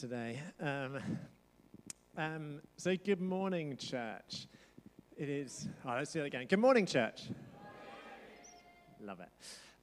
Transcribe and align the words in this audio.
today. 0.00 0.40
Um, 0.60 0.98
um, 2.16 2.60
so, 2.76 2.94
good 2.94 3.20
morning, 3.20 3.76
church. 3.76 4.46
It 5.16 5.28
is, 5.28 5.68
oh, 5.84 5.94
let's 5.96 6.12
do 6.12 6.22
it 6.22 6.26
again. 6.26 6.46
Good 6.48 6.60
morning, 6.60 6.86
church. 6.86 7.22
Love 9.00 9.18
it. 9.18 9.28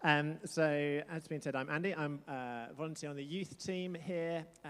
Um, 0.02 0.38
so, 0.46 1.02
as 1.10 1.28
been 1.28 1.42
said, 1.42 1.56
I'm 1.56 1.70
Andy. 1.70 1.96
I'm 1.96 2.22
uh, 2.28 2.68
volunteer 2.78 3.10
on 3.10 3.16
the 3.16 3.24
youth 3.24 3.58
team 3.58 3.94
here, 3.94 4.46
uh, 4.64 4.68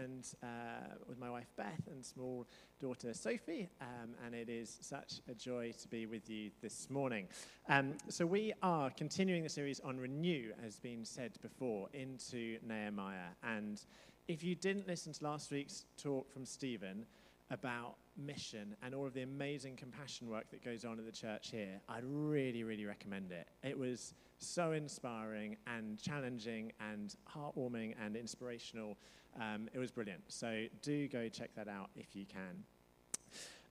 and 0.00 0.24
uh, 0.42 0.94
with 1.08 1.18
my 1.18 1.28
wife 1.28 1.50
Beth 1.56 1.88
and 1.90 2.04
small 2.04 2.46
daughter 2.80 3.12
Sophie. 3.12 3.68
Um, 3.80 4.14
and 4.24 4.34
it 4.34 4.48
is 4.48 4.78
such 4.80 5.20
a 5.28 5.34
joy 5.34 5.72
to 5.82 5.88
be 5.88 6.06
with 6.06 6.30
you 6.30 6.52
this 6.62 6.88
morning. 6.88 7.26
Um, 7.68 7.94
so, 8.08 8.24
we 8.24 8.54
are 8.62 8.90
continuing 8.90 9.42
the 9.42 9.48
series 9.48 9.80
on 9.80 9.98
Renew, 9.98 10.52
as 10.64 10.78
been 10.78 11.04
said 11.04 11.32
before, 11.42 11.88
into 11.92 12.58
Nehemiah. 12.66 13.32
And 13.42 13.84
if 14.28 14.42
you 14.42 14.54
didn't 14.54 14.88
listen 14.88 15.12
to 15.12 15.24
last 15.24 15.50
week's 15.50 15.84
talk 15.96 16.30
from 16.32 16.44
Stephen 16.44 17.06
about 17.50 17.94
mission 18.16 18.74
and 18.82 18.94
all 18.94 19.06
of 19.06 19.14
the 19.14 19.22
amazing 19.22 19.76
compassion 19.76 20.28
work 20.28 20.50
that 20.50 20.64
goes 20.64 20.84
on 20.84 20.98
at 20.98 21.06
the 21.06 21.12
church 21.12 21.50
here, 21.52 21.80
I'd 21.88 22.04
really, 22.04 22.64
really 22.64 22.86
recommend 22.86 23.30
it. 23.30 23.46
It 23.62 23.78
was 23.78 24.14
so 24.38 24.72
inspiring 24.72 25.56
and 25.66 26.00
challenging 26.00 26.72
and 26.80 27.14
heartwarming 27.32 27.94
and 28.04 28.16
inspirational. 28.16 28.98
Um, 29.40 29.68
it 29.72 29.78
was 29.78 29.92
brilliant. 29.92 30.22
So 30.28 30.66
do 30.82 31.06
go 31.06 31.28
check 31.28 31.50
that 31.54 31.68
out 31.68 31.90
if 31.94 32.16
you 32.16 32.24
can. 32.26 32.64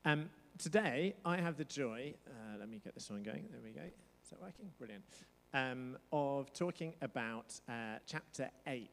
Um, 0.05 0.30
today, 0.58 1.16
I 1.26 1.38
have 1.38 1.58
the 1.58 1.66
joy, 1.66 2.13
uh, 2.27 2.58
let 2.60 2.70
me 2.70 2.80
get 2.82 2.94
this 2.94 3.10
one 3.10 3.24
going. 3.24 3.44
There 3.52 3.62
we 3.62 3.72
go. 3.72 3.82
Is 3.82 4.30
that 4.30 4.41
working? 4.41 4.72
Brilliant. 4.77 5.04
Um, 5.54 5.98
of 6.13 6.54
talking 6.54 6.94
about 7.02 7.60
uh, 7.68 7.98
chapter 8.05 8.49
8. 8.68 8.90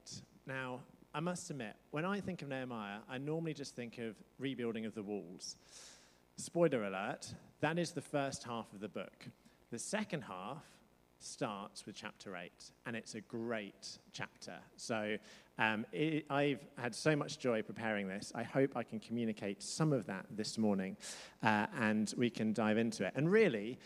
Now, 0.46 0.80
I 1.14 1.20
must 1.20 1.50
admit, 1.50 1.74
when 1.90 2.06
I 2.06 2.20
think 2.20 2.40
of 2.40 2.48
Nehemiah, 2.48 2.98
I 3.08 3.18
normally 3.18 3.52
just 3.52 3.76
think 3.76 3.98
of 3.98 4.16
rebuilding 4.38 4.86
of 4.86 4.94
the 4.94 5.02
walls. 5.02 5.56
Spoiler 6.36 6.84
alert, 6.84 7.34
that 7.60 7.78
is 7.78 7.90
the 7.90 8.00
first 8.00 8.44
half 8.44 8.72
of 8.72 8.80
the 8.80 8.88
book. 8.88 9.26
The 9.70 9.78
second 9.78 10.22
half 10.22 10.64
starts 11.18 11.84
with 11.84 11.96
chapter 11.96 12.34
8, 12.34 12.50
and 12.86 12.96
it's 12.96 13.14
a 13.14 13.20
great 13.20 13.98
chapter. 14.12 14.54
So 14.76 15.18
um, 15.58 15.84
it, 15.92 16.24
I've 16.30 16.66
had 16.78 16.94
so 16.94 17.14
much 17.14 17.38
joy 17.38 17.60
preparing 17.60 18.08
this. 18.08 18.32
I 18.34 18.42
hope 18.42 18.74
I 18.74 18.82
can 18.82 18.98
communicate 18.98 19.62
some 19.62 19.92
of 19.92 20.06
that 20.06 20.24
this 20.30 20.56
morning, 20.56 20.96
uh, 21.42 21.66
and 21.78 22.12
we 22.16 22.30
can 22.30 22.54
dive 22.54 22.78
into 22.78 23.04
it. 23.04 23.12
And 23.14 23.30
really, 23.30 23.78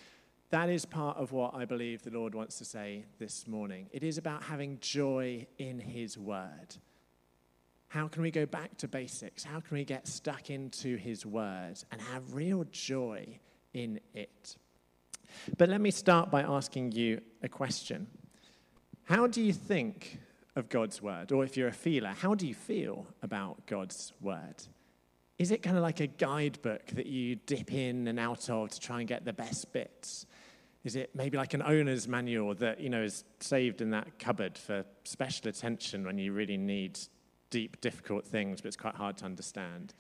that 0.51 0.70
is 0.70 0.84
part 0.84 1.17
of 1.17 1.33
what 1.33 1.55
I 1.56 1.64
believe 1.64 2.03
the 2.03 2.11
Lord 2.11 2.36
wants 2.36 2.56
to 2.58 2.64
say 2.64 3.05
this 3.19 3.48
morning. 3.48 3.89
It 3.91 4.05
is 4.05 4.17
about 4.17 4.45
having 4.45 4.79
joy 4.81 5.48
in 5.58 5.81
His 5.81 6.17
Word. 6.17 6.77
How 7.89 8.09
can 8.09 8.23
we 8.23 8.31
go 8.31 8.47
back 8.47 8.77
to 8.79 8.89
basics? 8.89 9.45
How 9.45 9.61
can 9.61 9.77
we 9.77 9.84
get 9.84 10.09
stuck 10.09 10.51
into 10.51 10.97
His 10.97 11.25
Word 11.25 11.77
and 11.91 12.01
have 12.01 12.34
real 12.34 12.65
joy 12.70 13.39
in 13.73 14.01
it? 14.15 14.56
But 15.56 15.69
let 15.69 15.81
me 15.81 15.91
start 15.91 16.31
by 16.31 16.42
asking 16.42 16.92
you 16.92 17.20
a 17.42 17.48
question. 17.48 18.07
How 19.05 19.27
do 19.27 19.41
you 19.41 19.53
think 19.53 20.19
of 20.57 20.69
God's 20.69 21.01
Word? 21.01 21.31
Or 21.31 21.45
if 21.45 21.57
you're 21.57 21.69
a 21.69 21.73
feeler, 21.73 22.09
how 22.09 22.34
do 22.34 22.47
you 22.47 22.55
feel 22.55 23.07
about 23.23 23.67
God's 23.67 24.12
Word? 24.20 24.67
Is 25.39 25.51
it 25.51 25.62
kind 25.62 25.77
of 25.77 25.83
like 25.83 26.01
a 26.01 26.07
guidebook 26.07 26.87
that 26.89 27.07
you 27.07 27.37
dip 27.37 27.73
in 27.73 28.09
and 28.09 28.19
out 28.19 28.48
of 28.48 28.70
to 28.70 28.81
try 28.81 29.01
and 29.01 29.09
get 29.09 29.25
the 29.25 29.34
best 29.34 29.73
bits? 29.73 30.27
Is 30.83 30.97
it 30.97 31.11
maybe 31.14 31.37
like 31.37 31.53
an 31.53 31.62
owner's 31.62 32.09
manual 32.09 32.55
that 32.55 32.81
you 32.81 32.89
know 32.89 33.03
is 33.03 33.25
saved 33.41 33.83
in 33.83 33.91
that 33.91 34.19
cupboard 34.19 34.57
for 34.57 34.84
special 35.05 35.48
attention 35.48 36.05
when 36.05 36.17
you 36.17 36.33
really 36.33 36.57
need 36.57 36.98
deep, 37.50 37.80
difficult 37.80 38.27
things, 38.27 38.61
but 38.61 38.69
it's 38.69 38.77
quite 38.77 38.94
hard 38.94 39.16
to 39.19 39.25
understand? 39.25 39.94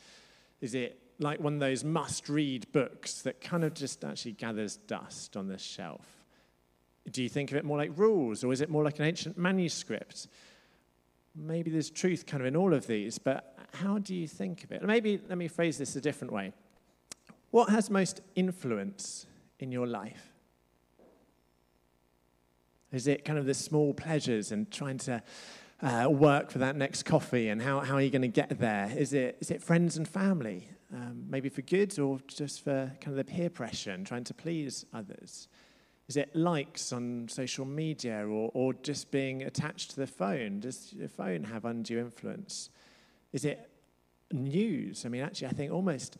Is 0.60 0.74
it 0.74 1.00
like 1.18 1.40
one 1.40 1.54
of 1.54 1.60
those 1.60 1.84
must 1.84 2.28
read 2.28 2.70
books 2.72 3.22
that 3.22 3.40
kind 3.40 3.64
of 3.64 3.74
just 3.74 4.04
actually 4.04 4.32
gathers 4.32 4.76
dust 4.76 5.36
on 5.36 5.48
the 5.48 5.58
shelf? 5.58 6.06
Do 7.10 7.22
you 7.22 7.28
think 7.28 7.50
of 7.50 7.56
it 7.56 7.64
more 7.64 7.76
like 7.76 7.92
rules, 7.96 8.42
or 8.42 8.52
is 8.52 8.60
it 8.60 8.68
more 8.68 8.82
like 8.82 8.98
an 8.98 9.04
ancient 9.04 9.38
manuscript? 9.38 10.28
Maybe 11.34 11.70
there's 11.70 11.90
truth 11.90 12.26
kind 12.26 12.40
of 12.40 12.46
in 12.46 12.56
all 12.56 12.74
of 12.74 12.86
these, 12.86 13.18
but 13.18 13.58
how 13.74 13.98
do 13.98 14.14
you 14.14 14.26
think 14.26 14.64
of 14.64 14.72
it? 14.72 14.82
Maybe 14.82 15.20
let 15.28 15.38
me 15.38 15.48
phrase 15.48 15.78
this 15.78 15.94
a 15.96 16.00
different 16.00 16.32
way. 16.32 16.52
What 17.50 17.68
has 17.70 17.90
most 17.90 18.20
influence 18.34 19.26
in 19.60 19.70
your 19.70 19.86
life? 19.86 20.32
Is 22.92 23.06
it 23.06 23.24
kind 23.24 23.38
of 23.38 23.46
the 23.46 23.54
small 23.54 23.92
pleasures 23.94 24.52
and 24.52 24.70
trying 24.70 24.98
to 24.98 25.22
uh, 25.82 26.08
work 26.10 26.50
for 26.50 26.58
that 26.58 26.76
next 26.76 27.04
coffee 27.04 27.48
and 27.48 27.60
how, 27.60 27.80
how 27.80 27.94
are 27.94 28.00
you 28.00 28.10
going 28.10 28.22
to 28.22 28.28
get 28.28 28.58
there? 28.58 28.92
Is 28.96 29.12
it, 29.12 29.36
is 29.40 29.50
it 29.50 29.62
friends 29.62 29.96
and 29.96 30.08
family, 30.08 30.68
um, 30.94 31.24
maybe 31.28 31.48
for 31.48 31.62
good 31.62 31.98
or 31.98 32.18
just 32.26 32.64
for 32.64 32.92
kind 33.00 33.18
of 33.18 33.26
the 33.26 33.30
peer 33.30 33.50
pressure 33.50 33.90
and 33.90 34.06
trying 34.06 34.24
to 34.24 34.34
please 34.34 34.86
others? 34.94 35.48
Is 36.08 36.16
it 36.16 36.34
likes 36.34 36.92
on 36.92 37.26
social 37.28 37.64
media 37.64 38.26
or, 38.26 38.50
or 38.54 38.72
just 38.72 39.10
being 39.10 39.42
attached 39.42 39.90
to 39.90 39.96
the 39.96 40.06
phone? 40.06 40.60
Does 40.60 40.92
your 40.92 41.08
phone 41.08 41.44
have 41.44 41.64
undue 41.64 41.98
influence? 41.98 42.70
Is 43.32 43.44
it 43.44 43.68
news? 44.32 45.04
I 45.04 45.08
mean, 45.08 45.22
actually, 45.22 45.48
I 45.48 45.52
think 45.52 45.72
almost 45.72 46.16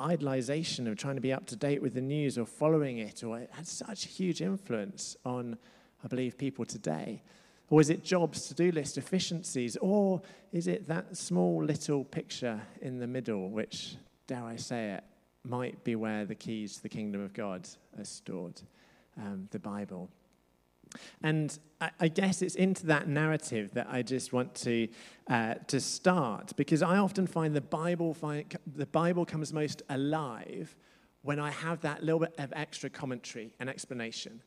idolization 0.00 0.90
of 0.90 0.96
trying 0.96 1.14
to 1.14 1.20
be 1.20 1.32
up 1.32 1.46
to 1.46 1.56
date 1.56 1.80
with 1.80 1.94
the 1.94 2.00
news 2.00 2.38
or 2.38 2.46
following 2.46 2.98
it, 2.98 3.22
or 3.22 3.38
it 3.38 3.50
has 3.52 3.68
such 3.68 4.06
huge 4.06 4.40
influence 4.40 5.16
on, 5.24 5.58
I 6.02 6.08
believe, 6.08 6.36
people 6.38 6.64
today. 6.64 7.22
Or 7.68 7.80
is 7.80 7.90
it 7.90 8.04
jobs, 8.04 8.48
to 8.48 8.54
do 8.54 8.70
list, 8.70 8.96
efficiencies? 8.96 9.76
Or 9.80 10.22
is 10.52 10.66
it 10.68 10.86
that 10.88 11.16
small 11.16 11.64
little 11.64 12.04
picture 12.04 12.60
in 12.80 12.98
the 12.98 13.06
middle, 13.06 13.50
which, 13.50 13.96
dare 14.26 14.44
I 14.44 14.56
say 14.56 14.92
it, 14.92 15.04
might 15.44 15.82
be 15.84 15.96
where 15.96 16.24
the 16.24 16.34
keys 16.34 16.76
to 16.76 16.82
the 16.82 16.88
kingdom 16.88 17.22
of 17.22 17.32
God 17.32 17.68
are 17.98 18.04
stored? 18.04 18.60
Um, 19.18 19.48
the 19.50 19.58
Bible. 19.58 20.10
And 21.22 21.58
I, 21.80 21.90
I, 22.00 22.08
guess 22.08 22.42
it's 22.42 22.54
into 22.54 22.86
that 22.86 23.08
narrative 23.08 23.70
that 23.74 23.88
I 23.90 24.02
just 24.02 24.32
want 24.32 24.54
to, 24.56 24.88
uh, 25.28 25.54
to 25.68 25.80
start, 25.80 26.52
because 26.56 26.82
I 26.82 26.98
often 26.98 27.26
find 27.26 27.54
the 27.54 27.60
Bible, 27.60 28.14
find, 28.14 28.44
the 28.66 28.86
Bible 28.86 29.24
comes 29.24 29.52
most 29.52 29.82
alive 29.88 30.76
when 31.22 31.40
I 31.40 31.50
have 31.50 31.80
that 31.80 32.04
little 32.04 32.20
bit 32.20 32.34
of 32.38 32.52
extra 32.54 32.88
commentary 32.88 33.52
and 33.58 33.68
explanation. 33.68 34.42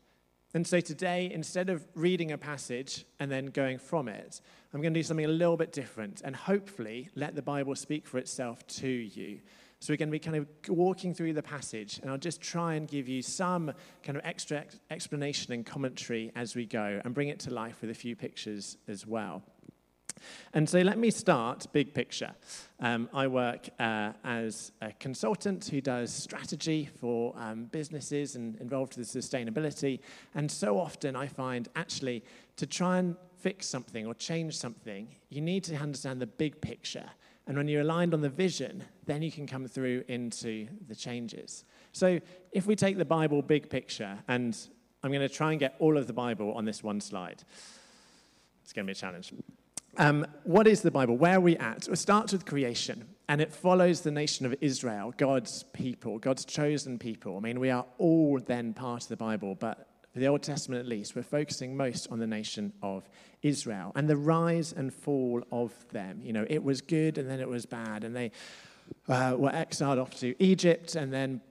And 0.53 0.65
so 0.65 0.79
today, 0.79 1.29
instead 1.31 1.69
of 1.69 1.85
reading 1.93 2.31
a 2.31 2.37
passage 2.37 3.05
and 3.19 3.31
then 3.31 3.47
going 3.47 3.77
from 3.77 4.07
it, 4.07 4.41
I'm 4.73 4.81
going 4.81 4.93
to 4.93 4.99
do 4.99 5.03
something 5.03 5.25
a 5.25 5.29
little 5.29 5.57
bit 5.57 5.71
different 5.71 6.21
and 6.23 6.35
hopefully 6.35 7.09
let 7.15 7.35
the 7.35 7.41
Bible 7.41 7.75
speak 7.75 8.07
for 8.07 8.17
itself 8.17 8.65
to 8.67 8.87
you. 8.87 9.41
So 9.79 9.93
we're 9.93 9.97
going 9.97 10.09
to 10.09 10.11
be 10.11 10.19
kind 10.19 10.35
of 10.35 10.47
walking 10.67 11.13
through 11.13 11.33
the 11.33 11.43
passage, 11.43 11.99
and 12.01 12.11
I'll 12.11 12.17
just 12.17 12.41
try 12.41 12.73
and 12.73 12.85
give 12.85 13.07
you 13.07 13.21
some 13.21 13.71
kind 14.03 14.17
of 14.17 14.25
extra 14.25 14.65
explanation 14.89 15.53
and 15.53 15.65
commentary 15.65 16.33
as 16.35 16.53
we 16.53 16.65
go 16.65 16.99
and 17.05 17.13
bring 17.13 17.29
it 17.29 17.39
to 17.41 17.53
life 17.53 17.79
with 17.79 17.89
a 17.89 17.93
few 17.93 18.15
pictures 18.15 18.75
as 18.89 19.07
well. 19.07 19.41
And 20.53 20.67
so 20.67 20.81
let 20.81 20.97
me 20.97 21.11
start 21.11 21.67
big 21.71 21.93
picture. 21.93 22.31
Um, 22.79 23.09
I 23.13 23.27
work 23.27 23.69
uh, 23.79 24.13
as 24.23 24.71
a 24.81 24.91
consultant 24.93 25.65
who 25.65 25.81
does 25.81 26.13
strategy 26.13 26.89
for 26.99 27.33
um, 27.37 27.65
businesses 27.65 28.35
and 28.35 28.55
involved 28.57 28.97
with 28.97 29.07
sustainability. 29.07 29.99
And 30.35 30.49
so 30.49 30.79
often 30.79 31.15
I 31.15 31.27
find 31.27 31.67
actually 31.75 32.23
to 32.57 32.65
try 32.65 32.99
and 32.99 33.15
fix 33.37 33.67
something 33.67 34.05
or 34.05 34.13
change 34.13 34.57
something, 34.57 35.07
you 35.29 35.41
need 35.41 35.63
to 35.65 35.75
understand 35.75 36.21
the 36.21 36.27
big 36.27 36.61
picture. 36.61 37.09
And 37.47 37.57
when 37.57 37.67
you're 37.67 37.81
aligned 37.81 38.13
on 38.13 38.21
the 38.21 38.29
vision, 38.29 38.83
then 39.05 39.21
you 39.21 39.31
can 39.31 39.47
come 39.47 39.67
through 39.67 40.03
into 40.07 40.67
the 40.87 40.95
changes. 40.95 41.65
So 41.93 42.19
if 42.51 42.67
we 42.67 42.75
take 42.75 42.97
the 42.97 43.05
Bible 43.05 43.41
big 43.41 43.69
picture, 43.69 44.19
and 44.27 44.55
I'm 45.01 45.11
going 45.11 45.27
to 45.27 45.33
try 45.33 45.51
and 45.51 45.59
get 45.59 45.75
all 45.79 45.97
of 45.97 46.07
the 46.07 46.13
Bible 46.13 46.53
on 46.53 46.65
this 46.65 46.83
one 46.83 46.99
slide. 46.99 47.43
It's 48.63 48.73
going 48.73 48.85
to 48.85 48.87
be 48.87 48.91
a 48.91 48.95
challenge. 48.95 49.33
Um, 49.99 50.25
what 50.45 50.65
is 50.65 50.81
the 50.81 50.91
Bible? 50.91 51.17
Where 51.17 51.35
are 51.35 51.41
we 51.41 51.57
at? 51.57 51.89
It 51.89 51.97
starts 51.97 52.31
with 52.31 52.45
creation, 52.45 53.05
and 53.27 53.41
it 53.41 53.51
follows 53.51 53.99
the 53.99 54.11
nation 54.11 54.45
of 54.45 54.55
Israel, 54.61 55.13
God's 55.17 55.63
people, 55.73 56.19
God's 56.19 56.45
chosen 56.45 56.97
people. 56.97 57.35
I 57.35 57.41
mean, 57.41 57.59
we 57.59 57.69
are 57.69 57.85
all 57.97 58.39
then 58.39 58.73
part 58.73 59.03
of 59.03 59.09
the 59.09 59.17
Bible, 59.17 59.55
but 59.55 59.89
for 60.13 60.19
the 60.19 60.27
Old 60.27 60.41
Testament 60.41 60.79
at 60.79 60.87
least, 60.87 61.17
we're 61.17 61.23
focusing 61.23 61.75
most 61.75 62.07
on 62.11 62.19
the 62.19 62.25
nation 62.25 62.71
of 62.81 63.09
Israel 63.41 63.91
and 63.93 64.07
the 64.07 64.15
rise 64.15 64.71
and 64.71 64.93
fall 64.93 65.43
of 65.51 65.73
them. 65.89 66.21
You 66.23 66.31
know, 66.31 66.45
it 66.49 66.63
was 66.63 66.79
good 66.79 67.17
and 67.17 67.29
then 67.29 67.41
it 67.41 67.49
was 67.49 67.65
bad, 67.65 68.05
and 68.05 68.15
they 68.15 68.31
uh, 69.09 69.35
were 69.37 69.53
exiled 69.53 69.99
off 69.99 70.17
to 70.21 70.33
Egypt, 70.41 70.95
and 70.95 71.11
then 71.11 71.41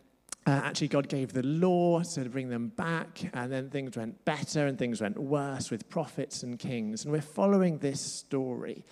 uh, 0.49 0.63
actually, 0.65 0.89
God 0.89 1.11
gave 1.11 1.35
the 1.35 1.43
law 1.43 2.03
to 2.03 2.25
bring 2.31 2.49
them 2.49 2.69
back, 2.69 3.21
and 3.35 3.53
then 3.53 3.69
things 3.69 3.99
went 3.99 4.25
better 4.25 4.67
and 4.67 4.79
things 4.79 4.99
went 4.99 5.19
worse 5.19 5.71
with 5.71 5.91
prophets 5.91 6.43
and 6.43 6.59
kings. 6.59 7.05
And 7.05 7.13
we're 7.13 7.21
following 7.21 7.77
this 7.77 8.01
story 8.01 8.83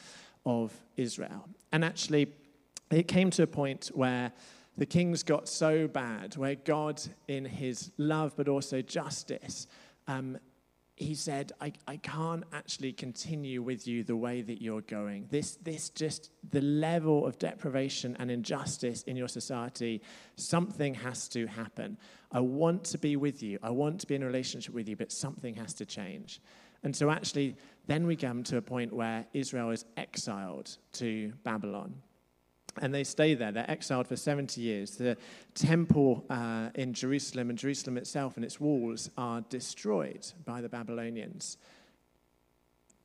of 0.44 0.79
Israel. 0.99 1.49
And 1.73 1.82
actually, 1.82 2.35
it 2.91 3.08
came 3.08 3.31
to 3.31 3.43
a 3.43 3.47
point 3.47 3.91
where 3.94 4.32
the 4.76 4.85
kings 4.85 5.23
got 5.23 5.49
so 5.49 5.88
bad, 5.88 6.37
where 6.37 6.56
God, 6.56 7.00
in 7.26 7.47
his 7.47 7.91
love 7.97 8.35
but 8.37 8.49
also 8.49 8.82
justice, 8.82 9.67
um, 10.09 10.37
he 10.96 11.14
said, 11.14 11.52
I, 11.60 11.72
I 11.87 11.98
can't 11.98 12.44
actually 12.54 12.93
continue 12.93 13.60
with 13.60 13.87
you 13.87 14.02
the 14.02 14.16
way 14.16 14.40
that 14.40 14.62
you're 14.62 14.81
going. 14.81 15.26
This, 15.31 15.56
this 15.56 15.90
just, 15.90 16.31
the 16.50 16.62
level 16.62 17.26
of 17.26 17.38
deprivation 17.38 18.16
and 18.19 18.31
injustice 18.31 19.02
in 19.02 19.14
your 19.14 19.28
society, 19.28 20.00
something 20.37 20.94
has 20.94 21.28
to 21.28 21.46
happen. 21.46 21.98
I 22.32 22.40
want 22.40 22.84
to 22.84 22.98
be 22.98 23.16
with 23.16 23.43
you. 23.43 23.58
I 23.62 23.70
want 23.70 24.00
to 24.00 24.06
be 24.06 24.14
in 24.14 24.22
a 24.22 24.26
relationship 24.26 24.75
with 24.75 24.88
you, 24.88 24.96
but 24.96 25.12
something 25.12 25.54
has 25.56 25.75
to 25.75 25.84
change. 25.84 26.40
And 26.82 26.96
so, 26.96 27.10
actually, 27.10 27.56
then 27.87 28.06
we 28.06 28.16
come 28.16 28.42
to 28.44 28.56
a 28.56 28.62
point 28.62 28.92
where 28.92 29.26
Israel 29.34 29.70
is 29.70 29.84
exiled 29.96 30.78
to 30.94 31.32
Babylon 31.42 31.94
and 32.81 32.94
they 32.94 33.05
stay 33.05 33.34
there. 33.34 33.52
They're 33.52 33.70
exiled 33.70 34.08
for 34.08 34.17
70 34.17 34.61
years. 34.61 34.96
The 34.96 35.17
temple 35.55 36.25
uh, 36.31 36.70
in 36.75 36.93
Jerusalem 36.93 37.50
and 37.50 37.58
Jerusalem 37.58 37.96
itself 37.96 38.37
and 38.37 38.44
its 38.44 38.61
walls 38.61 39.11
are 39.17 39.43
destroyed 39.43 40.26
by 40.44 40.61
the 40.61 40.69
Babylonians. 40.69 41.56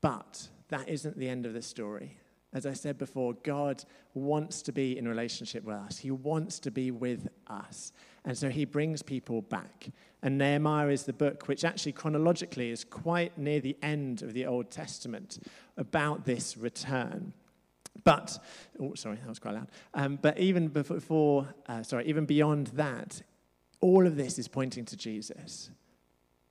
But 0.01 0.49
that 0.69 0.89
isn't 0.89 1.17
the 1.17 1.29
end 1.29 1.45
of 1.45 1.53
the 1.53 1.61
story. 1.61 2.17
As 2.53 2.65
I 2.65 2.73
said 2.73 2.97
before, 2.97 3.33
God 3.43 3.83
wants 4.13 4.61
to 4.63 4.73
be 4.73 4.97
in 4.97 5.07
relationship 5.07 5.63
with 5.63 5.75
us. 5.75 5.97
He 5.97 6.11
wants 6.11 6.59
to 6.59 6.71
be 6.71 6.91
with 6.91 7.29
us. 7.47 7.93
And 8.25 8.37
so 8.37 8.49
he 8.49 8.65
brings 8.65 9.01
people 9.01 9.41
back. 9.41 9.89
And 10.21 10.37
Nehemiah 10.37 10.89
is 10.89 11.03
the 11.03 11.13
book 11.13 11.47
which 11.47 11.63
actually 11.63 11.93
chronologically 11.93 12.69
is 12.69 12.83
quite 12.83 13.37
near 13.37 13.61
the 13.61 13.77
end 13.81 14.21
of 14.21 14.33
the 14.33 14.45
Old 14.45 14.69
Testament 14.69 15.39
about 15.77 16.25
this 16.25 16.57
return. 16.57 17.33
But, 18.03 18.37
oh, 18.79 18.93
sorry, 18.95 19.17
that 19.17 19.29
was 19.29 19.39
quite 19.39 19.55
loud. 19.55 19.67
Um, 19.93 20.19
but 20.21 20.39
even 20.39 20.67
before, 20.67 21.47
uh, 21.67 21.83
sorry, 21.83 22.07
even 22.07 22.25
beyond 22.25 22.67
that, 22.67 23.21
all 23.79 24.05
of 24.07 24.15
this 24.15 24.39
is 24.39 24.47
pointing 24.47 24.85
to 24.85 24.97
Jesus. 24.97 25.69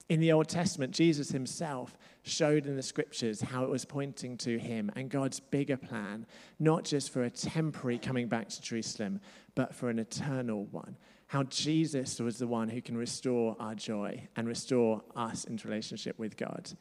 In 0.09 0.19
the 0.19 0.33
Old 0.33 0.49
Testament, 0.49 0.93
Jesus 0.93 1.31
himself 1.31 1.97
showed 2.23 2.67
in 2.67 2.75
the 2.75 2.83
scriptures 2.83 3.41
how 3.41 3.63
it 3.63 3.71
was 3.71 3.85
pointing 3.85 4.37
to 4.39 4.59
him 4.59 4.91
and 4.97 5.09
God's 5.09 5.39
bigger 5.39 5.77
plan, 5.77 6.27
not 6.59 6.85
just 6.85 7.13
for 7.13 7.23
a 7.23 7.31
temporary 7.31 7.97
coming 7.97 8.27
back 8.27 8.49
to 8.49 8.61
Jerusalem, 8.61 9.21
but 9.55 9.73
for 9.73 9.89
an 9.89 10.01
eternal 10.01 10.65
one. 10.65 10.97
How 11.29 11.45
Jesus 11.45 12.19
was 12.19 12.39
the 12.39 12.49
one 12.49 12.69
who 12.69 12.83
can 12.83 12.97
restore 12.97 13.55
our 13.61 13.77
joy 13.77 14.27
and 14.35 14.49
restore 14.49 15.01
us 15.15 15.45
into 15.45 15.69
relationship 15.69 16.19
with 16.19 16.37
God. 16.37 16.73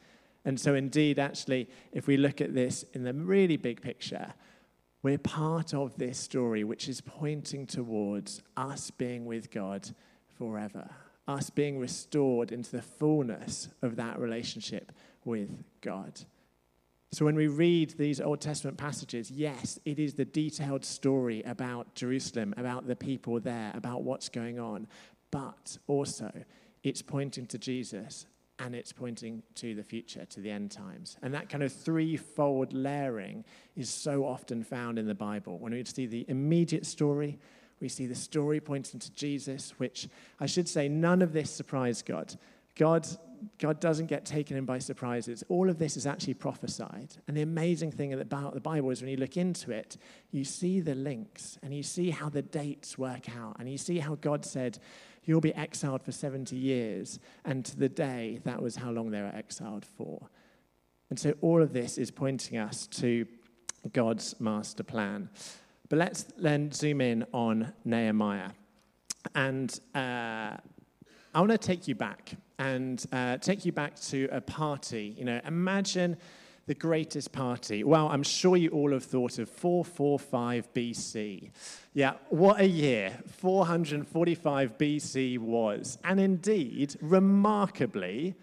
And 0.44 0.60
so, 0.60 0.74
indeed, 0.74 1.20
actually, 1.20 1.70
if 1.92 2.08
we 2.08 2.18
look 2.18 2.42
at 2.42 2.56
this 2.56 2.84
in 2.94 3.04
the 3.04 3.14
really 3.14 3.58
big 3.58 3.80
picture, 3.80 4.34
we're 5.02 5.18
part 5.18 5.74
of 5.74 5.98
this 5.98 6.18
story, 6.18 6.64
which 6.64 6.90
is 6.90 7.02
pointing 7.02 7.66
towards 7.66 8.42
us 8.58 8.92
being 8.92 9.26
with 9.26 9.50
God 9.50 9.90
forever, 10.38 10.90
us 11.28 11.50
being 11.50 11.80
restored 11.80 12.52
into 12.52 12.72
the 12.72 12.82
fullness 12.82 13.70
of 13.82 13.96
that 13.96 14.20
relationship 14.20 14.92
with 15.24 15.64
God. 15.82 16.20
So, 17.12 17.26
when 17.26 17.36
we 17.36 17.48
read 17.48 17.92
these 17.98 18.22
Old 18.22 18.40
Testament 18.40 18.78
passages, 18.78 19.32
yes, 19.32 19.80
it 19.84 19.98
is 19.98 20.14
the 20.14 20.26
detailed 20.26 20.86
story 20.86 21.42
about 21.44 21.96
Jerusalem, 21.96 22.54
about 22.56 22.86
the 22.86 22.96
people 22.96 23.40
there, 23.40 23.72
about 23.74 24.04
what's 24.04 24.30
going 24.30 24.60
on, 24.60 24.88
but 25.32 25.78
also 25.88 26.32
it's 26.84 27.02
pointing 27.02 27.48
to 27.48 27.58
Jesus 27.58 28.28
and 28.60 28.76
it's 28.76 28.92
pointing 28.92 29.42
to 29.56 29.74
the 29.74 29.84
future, 29.84 30.26
to 30.26 30.42
the 30.42 30.52
end 30.52 30.72
times. 30.72 31.18
And 31.22 31.34
that 31.34 31.50
kind 31.50 31.64
of 31.64 31.72
threefold 31.72 32.74
layering 32.74 33.46
is 33.76 33.90
so 33.90 34.26
often 34.26 34.64
found 34.64 35.00
in 35.00 35.08
the 35.08 35.16
Bible. 35.16 35.58
When 35.58 35.74
we 35.74 35.84
see 35.86 36.06
the 36.06 36.26
immediate 36.28 36.86
story, 36.86 37.40
we 37.80 37.88
see 37.88 38.06
the 38.06 38.16
story 38.16 38.60
pointing 38.60 39.00
to 39.00 39.12
Jesus, 39.14 39.74
which 39.78 40.10
I 40.40 40.46
should 40.46 40.68
say, 40.68 40.90
none 40.90 41.22
of 41.22 41.32
this 41.32 41.50
surprised 41.50 42.06
God. 42.06 42.36
God, 42.76 43.08
God 43.58 43.80
doesn't 43.80 44.08
get 44.08 44.26
taken 44.26 44.58
in 44.58 44.66
by 44.66 44.80
surprises. 44.80 45.44
All 45.48 45.70
of 45.70 45.80
this 45.80 45.96
is 45.96 46.06
actually 46.06 46.34
prophesied. 46.34 47.16
And 47.28 47.38
the 47.38 47.42
amazing 47.42 47.92
thing 47.92 48.14
about 48.14 48.54
the 48.54 48.60
Bible 48.60 48.90
is 48.90 49.02
when 49.02 49.10
you 49.10 49.18
look 49.18 49.38
into 49.38 49.72
it, 49.72 49.96
you 50.32 50.44
see 50.44 50.82
the 50.82 50.96
links 50.96 51.58
and 51.64 51.74
you 51.74 51.84
see 51.84 52.10
how 52.10 52.28
the 52.28 52.42
dates 52.42 52.98
work 52.98 53.30
out. 53.38 53.56
And 53.60 53.72
you 53.72 53.78
see 53.78 54.00
how 54.00 54.16
God 54.16 54.46
said, 54.46 54.80
You'll 55.30 55.42
be 55.42 55.54
exiled 55.54 56.02
for 56.02 56.12
70 56.12 56.56
years. 56.56 57.20
And 57.46 57.64
to 57.64 57.78
the 57.78 57.88
day, 57.88 58.40
that 58.46 58.64
was 58.64 58.78
how 58.78 58.90
long 58.90 59.12
they 59.12 59.22
were 59.22 59.28
exiled 59.36 59.86
for. 59.86 60.28
And 61.12 61.20
so 61.20 61.36
all 61.42 61.62
of 61.62 61.72
this 61.72 62.00
is 62.00 62.10
pointing 62.10 62.58
us 62.58 62.88
to 62.88 63.28
God's 63.94 64.34
master 64.40 64.82
plan. 64.82 65.30
But 65.88 66.00
let's 66.00 66.24
then 66.36 66.72
zoom 66.72 67.00
in 67.00 67.28
on 67.32 67.74
Nehemiah. 67.86 68.50
And 69.36 69.80
uh, 69.94 70.58
I 71.36 71.40
want 71.40 71.52
to 71.52 71.60
take 71.60 71.88
you 71.88 71.94
back 71.94 72.32
and 72.58 73.06
uh, 73.12 73.38
take 73.38 73.66
you 73.66 73.72
back 73.72 74.00
to 74.08 74.30
a 74.32 74.42
party. 74.42 75.14
You 75.16 75.26
know, 75.26 75.42
imagine 75.46 76.18
the 76.70 76.76
greatest 76.76 77.32
party? 77.32 77.84
Well, 77.84 78.10
I'm 78.10 78.22
sure 78.22 78.56
you 78.56 78.70
all 78.70 78.92
have 78.92 79.04
thought 79.04 79.40
of 79.40 79.50
445 79.50 80.72
BC. 80.72 81.50
Yeah, 81.94 82.14
what 82.30 82.62
a 82.62 82.68
year 82.68 83.18
445 83.40 84.78
BC 84.78 85.40
was. 85.40 85.98
And 86.04 86.20
indeed, 86.20 86.96
remarkably, 87.02 88.36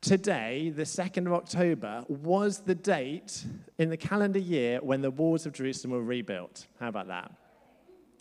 today, 0.00 0.70
the 0.70 0.82
2nd 0.82 1.28
of 1.28 1.32
October, 1.32 2.04
was 2.08 2.62
the 2.62 2.74
date 2.74 3.44
in 3.78 3.88
the 3.88 3.96
calendar 3.96 4.40
year 4.40 4.80
when 4.82 5.00
the 5.00 5.12
walls 5.12 5.46
of 5.46 5.52
Jerusalem 5.52 5.92
were 5.92 6.02
rebuilt. 6.02 6.66
How 6.80 6.88
about 6.88 7.06
that? 7.06 7.30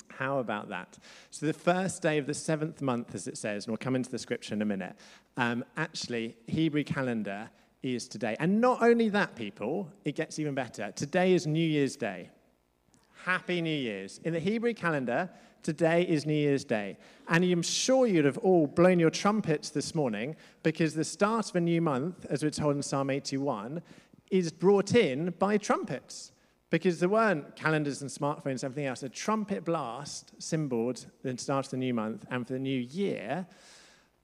How 0.10 0.38
about 0.38 0.70
that? 0.70 1.00
So, 1.32 1.48
the 1.48 1.54
first 1.54 2.04
day 2.04 2.20
of 2.20 2.28
the 2.28 2.36
seventh 2.36 2.84
month, 2.84 3.16
as 3.16 3.28
it 3.28 3.40
says, 3.40 3.66
and 3.66 3.72
we'll 3.72 3.78
come 3.78 3.96
into 3.96 4.12
the 4.12 4.20
scripture 4.20 4.54
in 4.54 4.62
a 4.62 4.66
minute, 4.66 4.96
um, 5.38 5.66
actually, 5.76 6.38
Hebrew 6.46 6.84
calendar 6.84 7.50
is 7.84 8.08
today. 8.08 8.36
And 8.40 8.60
not 8.62 8.82
only 8.82 9.10
that, 9.10 9.36
people, 9.36 9.90
it 10.04 10.16
gets 10.16 10.40
even 10.40 10.56
better. 10.56 10.92
Today 10.96 11.34
is 11.34 11.46
New 11.48 11.66
Year's 11.66 11.96
Day. 11.96 12.30
Happy 13.26 13.62
New 13.62 13.70
Year's. 13.70 14.20
In 14.24 14.34
the 14.34 14.40
Hebrew 14.40 14.74
calendar, 14.74 15.30
today 15.64 16.04
is 16.04 16.26
New 16.26 16.34
Year's 16.34 16.64
Day. 16.64 16.98
And 17.28 17.44
I'm 17.44 17.62
sure 17.62 18.08
you'd 18.08 18.26
have 18.26 18.38
all 18.38 18.68
blown 18.68 19.00
your 19.00 19.10
trumpets 19.10 19.70
this 19.70 19.94
morning 19.94 20.36
because 20.64 20.94
the 20.94 21.04
start 21.04 21.50
of 21.50 21.56
a 21.56 21.62
new 21.62 21.82
month, 21.82 22.26
as 22.30 22.44
we're 22.44 22.52
told 22.52 22.76
in 22.76 22.82
Psalm 22.82 23.10
81, 23.10 23.82
is 24.32 24.52
brought 24.52 24.96
in 24.96 25.34
by 25.40 25.58
trumpets. 25.58 26.32
Because 26.70 27.00
there 27.00 27.08
weren't 27.08 27.56
calendars 27.56 28.02
and 28.02 28.12
smartphones 28.12 28.62
and 28.62 28.66
everything 28.66 28.88
else. 28.88 29.02
A 29.02 29.10
trumpet 29.10 29.64
blast 29.64 30.34
symboled 30.38 31.06
the 31.24 31.38
start 31.38 31.66
of 31.66 31.72
the 31.72 31.78
new 31.78 31.94
month. 31.94 32.26
And 32.30 32.46
for 32.46 32.54
the 32.54 32.60
new 32.60 32.80
year, 32.80 33.48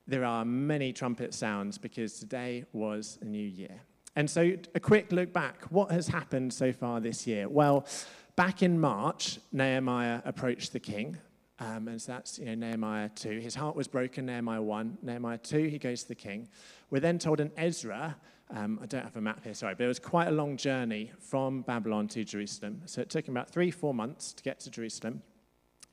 there 0.07 0.25
are 0.25 0.44
many 0.44 0.91
trumpet 0.94 1.33
sounds 1.33 1.77
because 1.77 2.19
today 2.19 2.65
was 2.73 3.17
a 3.21 3.25
new 3.25 3.45
year. 3.45 3.81
And 4.15 4.29
so, 4.29 4.53
a 4.75 4.79
quick 4.79 5.11
look 5.11 5.33
back 5.33 5.63
what 5.71 5.91
has 5.91 6.07
happened 6.07 6.53
so 6.53 6.71
far 6.71 7.00
this 7.00 7.25
year? 7.25 7.50
Well, 7.50 7.88
back 8.35 8.61
in 8.61 8.79
March, 8.79 9.39
Nehemiah 9.51 10.21
approached 10.25 10.74
the 10.74 10.79
king. 10.79 11.17
Um, 11.60 11.88
and 11.88 12.01
so 12.01 12.12
that's 12.12 12.39
you 12.39 12.45
know, 12.45 12.55
Nehemiah 12.55 13.10
2. 13.15 13.39
His 13.39 13.55
heart 13.55 13.75
was 13.75 13.88
broken, 13.88 14.25
Nehemiah 14.25 14.62
1. 14.62 14.98
Nehemiah 15.01 15.38
2, 15.38 15.67
he 15.67 15.77
goes 15.77 16.03
to 16.03 16.10
the 16.10 16.15
king. 16.15 16.50
We're 16.89 17.00
then 17.00 17.19
told 17.19 17.39
in 17.39 17.51
Ezra, 17.57 18.15
um, 18.50 18.79
I 18.81 18.86
don't 18.86 19.03
have 19.03 19.15
a 19.15 19.22
map 19.22 19.43
here, 19.43 19.53
sorry, 19.53 19.75
but 19.75 19.86
it 19.86 19.88
was 19.88 20.00
quite 20.00 20.27
a 20.27 20.31
long 20.31 20.57
journey 20.57 21.12
from 21.19 21.62
Babylon 21.62 22.07
to 22.10 22.24
Jerusalem. 22.24 22.81
So 22.86 23.01
it 23.01 23.10
took 23.10 23.27
him 23.27 23.36
about 23.36 23.50
three, 23.50 23.72
four 23.72 23.93
months 23.93 24.33
to 24.33 24.43
get 24.43 24.60
to 24.62 24.69
Jerusalem. 24.69 25.22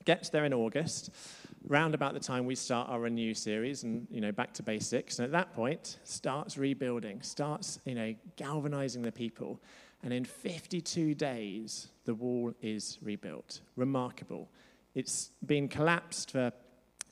Gets 0.04 0.30
there 0.30 0.44
in 0.44 0.54
August 0.54 1.10
round 1.66 1.94
about 1.94 2.14
the 2.14 2.20
time 2.20 2.46
we 2.46 2.54
start 2.54 2.88
our 2.88 3.00
renew 3.00 3.34
series 3.34 3.82
and 3.82 4.06
you 4.10 4.20
know 4.20 4.32
back 4.32 4.52
to 4.54 4.62
basics. 4.62 5.18
And 5.18 5.24
at 5.24 5.32
that 5.32 5.54
point 5.54 5.98
starts 6.04 6.56
rebuilding 6.56 7.22
starts 7.22 7.78
you 7.84 7.94
know 7.94 8.14
galvanizing 8.36 9.02
the 9.02 9.12
people. 9.12 9.60
And 10.02 10.12
in 10.12 10.24
52 10.24 11.14
days 11.14 11.88
the 12.04 12.14
wall 12.14 12.52
is 12.62 12.98
rebuilt. 13.02 13.60
Remarkable. 13.76 14.48
It's 14.94 15.30
been 15.46 15.68
collapsed 15.68 16.32
for 16.32 16.52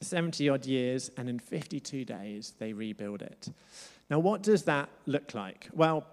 70 0.01 0.49
odd 0.49 0.67
years 0.67 1.11
and 1.17 1.29
in 1.29 1.39
52 1.39 2.05
days 2.05 2.55
they 2.59 2.73
rebuild 2.73 3.23
it. 3.23 3.49
Now 4.11 4.19
what 4.19 4.43
does 4.43 4.65
that 4.65 4.89
look 5.07 5.35
like? 5.35 5.69
Well 5.73 6.07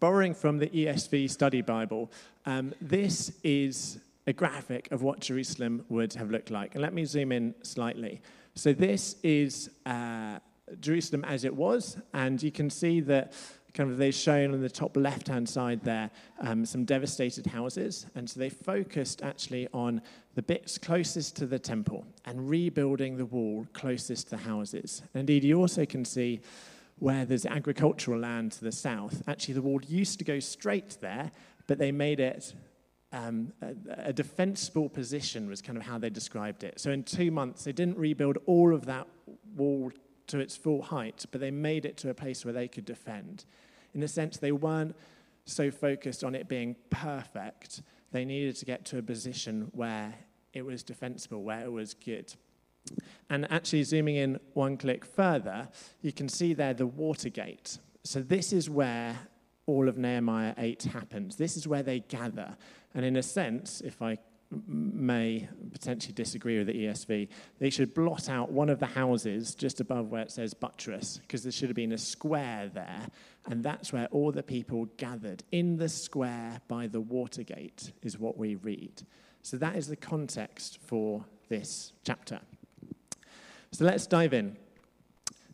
borrowing 0.00 0.34
from 0.34 0.58
the 0.58 0.66
esv 0.68 1.30
study 1.30 1.62
bible 1.62 2.10
um, 2.44 2.74
this 2.80 3.32
is 3.42 3.98
a 4.28 4.32
graphic 4.34 4.92
of 4.92 5.00
what 5.00 5.20
Jerusalem 5.20 5.82
would 5.88 6.12
have 6.12 6.30
looked 6.30 6.50
like. 6.50 6.74
And 6.74 6.82
let 6.82 6.92
me 6.92 7.06
zoom 7.06 7.32
in 7.32 7.54
slightly. 7.62 8.20
So 8.54 8.74
this 8.74 9.16
is 9.22 9.70
uh, 9.86 10.38
Jerusalem 10.80 11.24
as 11.24 11.44
it 11.44 11.54
was, 11.56 11.96
and 12.12 12.42
you 12.42 12.52
can 12.52 12.68
see 12.68 13.00
that 13.00 13.32
kind 13.72 13.90
of 13.90 13.96
they've 13.96 14.14
shown 14.14 14.52
on 14.52 14.60
the 14.60 14.68
top 14.68 14.96
left-hand 14.98 15.48
side 15.48 15.80
there 15.82 16.10
um, 16.40 16.66
some 16.66 16.84
devastated 16.84 17.46
houses, 17.46 18.04
and 18.14 18.28
so 18.28 18.38
they 18.38 18.50
focused 18.50 19.22
actually 19.22 19.66
on 19.72 20.02
the 20.34 20.42
bits 20.42 20.76
closest 20.76 21.34
to 21.36 21.46
the 21.46 21.58
temple 21.58 22.04
and 22.26 22.50
rebuilding 22.50 23.16
the 23.16 23.24
wall 23.24 23.66
closest 23.72 24.28
to 24.28 24.36
the 24.36 24.42
houses. 24.42 25.02
And 25.14 25.20
indeed, 25.20 25.42
you 25.42 25.58
also 25.58 25.86
can 25.86 26.04
see 26.04 26.40
where 26.98 27.24
there's 27.24 27.46
agricultural 27.46 28.20
land 28.20 28.52
to 28.52 28.64
the 28.64 28.72
south. 28.72 29.22
Actually, 29.26 29.54
the 29.54 29.62
wall 29.62 29.80
used 29.88 30.18
to 30.18 30.24
go 30.24 30.38
straight 30.38 30.98
there, 31.00 31.30
but 31.66 31.78
they 31.78 31.92
made 31.92 32.20
it 32.20 32.52
um, 33.12 33.52
a, 33.62 33.74
a, 34.08 34.12
defensible 34.12 34.88
position 34.88 35.48
was 35.48 35.62
kind 35.62 35.78
of 35.78 35.84
how 35.84 35.98
they 35.98 36.10
described 36.10 36.62
it. 36.62 36.78
So 36.78 36.90
in 36.90 37.02
two 37.04 37.30
months, 37.30 37.64
they 37.64 37.72
didn't 37.72 37.96
rebuild 37.96 38.38
all 38.44 38.74
of 38.74 38.84
that 38.86 39.06
wall 39.56 39.90
to 40.26 40.38
its 40.38 40.56
full 40.56 40.82
height, 40.82 41.24
but 41.30 41.40
they 41.40 41.50
made 41.50 41.86
it 41.86 41.96
to 41.98 42.10
a 42.10 42.14
place 42.14 42.44
where 42.44 42.52
they 42.52 42.68
could 42.68 42.84
defend. 42.84 43.46
In 43.94 44.02
a 44.02 44.08
sense, 44.08 44.36
they 44.36 44.52
weren't 44.52 44.94
so 45.46 45.70
focused 45.70 46.22
on 46.22 46.34
it 46.34 46.48
being 46.48 46.76
perfect, 46.90 47.82
they 48.12 48.24
needed 48.24 48.56
to 48.56 48.64
get 48.64 48.84
to 48.86 48.98
a 48.98 49.02
position 49.02 49.70
where 49.72 50.14
it 50.52 50.64
was 50.64 50.82
defensible, 50.82 51.42
where 51.42 51.64
it 51.64 51.72
was 51.72 51.94
good. 51.94 52.34
And 53.30 53.50
actually, 53.50 53.82
zooming 53.84 54.16
in 54.16 54.38
one 54.54 54.76
click 54.76 55.04
further, 55.04 55.68
you 56.00 56.12
can 56.12 56.28
see 56.28 56.54
there 56.54 56.74
the 56.74 56.86
Watergate. 56.86 57.78
So, 58.04 58.20
this 58.20 58.52
is 58.52 58.70
where 58.70 59.18
all 59.66 59.88
of 59.88 59.98
Nehemiah 59.98 60.54
8 60.56 60.84
happens. 60.84 61.36
This 61.36 61.56
is 61.56 61.68
where 61.68 61.82
they 61.82 62.00
gather. 62.00 62.56
And 62.94 63.04
in 63.04 63.16
a 63.16 63.22
sense, 63.22 63.80
if 63.80 64.00
I 64.02 64.18
may 64.66 65.46
potentially 65.72 66.14
disagree 66.14 66.56
with 66.56 66.68
the 66.68 66.86
ESV, 66.86 67.28
they 67.58 67.68
should 67.68 67.92
blot 67.92 68.30
out 68.30 68.50
one 68.50 68.70
of 68.70 68.78
the 68.78 68.86
houses 68.86 69.54
just 69.54 69.80
above 69.80 70.10
where 70.10 70.22
it 70.22 70.30
says 70.30 70.54
buttress, 70.54 71.18
because 71.18 71.42
there 71.42 71.52
should 71.52 71.68
have 71.68 71.76
been 71.76 71.92
a 71.92 71.98
square 71.98 72.70
there. 72.72 73.08
And 73.46 73.62
that's 73.62 73.92
where 73.92 74.06
all 74.06 74.32
the 74.32 74.42
people 74.42 74.86
gathered. 74.96 75.44
In 75.52 75.76
the 75.76 75.88
square 75.88 76.60
by 76.66 76.86
the 76.86 77.00
Watergate 77.00 77.92
is 78.02 78.18
what 78.18 78.38
we 78.38 78.54
read. 78.54 79.02
So 79.42 79.58
that 79.58 79.76
is 79.76 79.86
the 79.86 79.96
context 79.96 80.78
for 80.82 81.24
this 81.48 81.92
chapter. 82.04 82.40
So 83.72 83.84
let's 83.84 84.06
dive 84.06 84.32
in. 84.32 84.56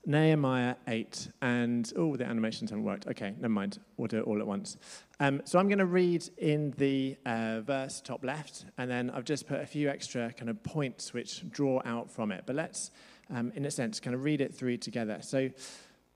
Nehemiah 0.07 0.77
8, 0.87 1.29
and 1.43 1.93
oh, 1.97 2.17
the 2.17 2.25
animations 2.25 2.71
haven't 2.71 2.85
worked. 2.85 3.07
Okay, 3.07 3.35
never 3.37 3.49
mind. 3.49 3.79
We'll 3.97 4.09
do 4.09 4.19
it 4.19 4.25
all 4.25 4.39
at 4.39 4.47
once. 4.47 4.77
Um, 5.21 5.43
so 5.45 5.59
I'm 5.59 5.69
going 5.69 5.79
to 5.79 5.87
read 5.87 6.29
in 6.39 6.73
the 6.77 7.17
uh, 7.25 7.61
verse 7.61 8.01
top 8.01 8.25
left, 8.25 8.67
and 8.77 8.91
then 8.91 9.11
I've 9.11 9.25
just 9.25 9.47
put 9.47 9.61
a 9.61 9.67
few 9.67 9.89
extra 9.89 10.33
kind 10.33 10.51
of 10.51 10.63
points 10.63 11.15
which 11.15 11.49
draw 11.51 11.81
out 11.85 12.11
from 12.11 12.33
it. 12.33 12.45
But 12.47 12.57
let's, 12.57 12.91
um, 13.31 13.53
in 13.55 13.65
a 13.65 13.71
sense, 13.71 14.01
kind 14.01 14.15
of 14.15 14.25
read 14.25 14.41
it 14.41 14.55
through 14.55 14.79
together. 14.79 15.19
So 15.23 15.51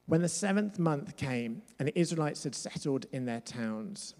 when 0.07 0.23
the 0.23 0.28
seventh 0.28 0.78
month 0.78 1.16
came, 1.16 1.62
and 1.78 1.88
the 1.88 1.99
Israelites 1.99 2.45
had 2.45 2.54
settled 2.54 3.07
in 3.12 3.25
their 3.25 3.40
towns, 3.40 4.14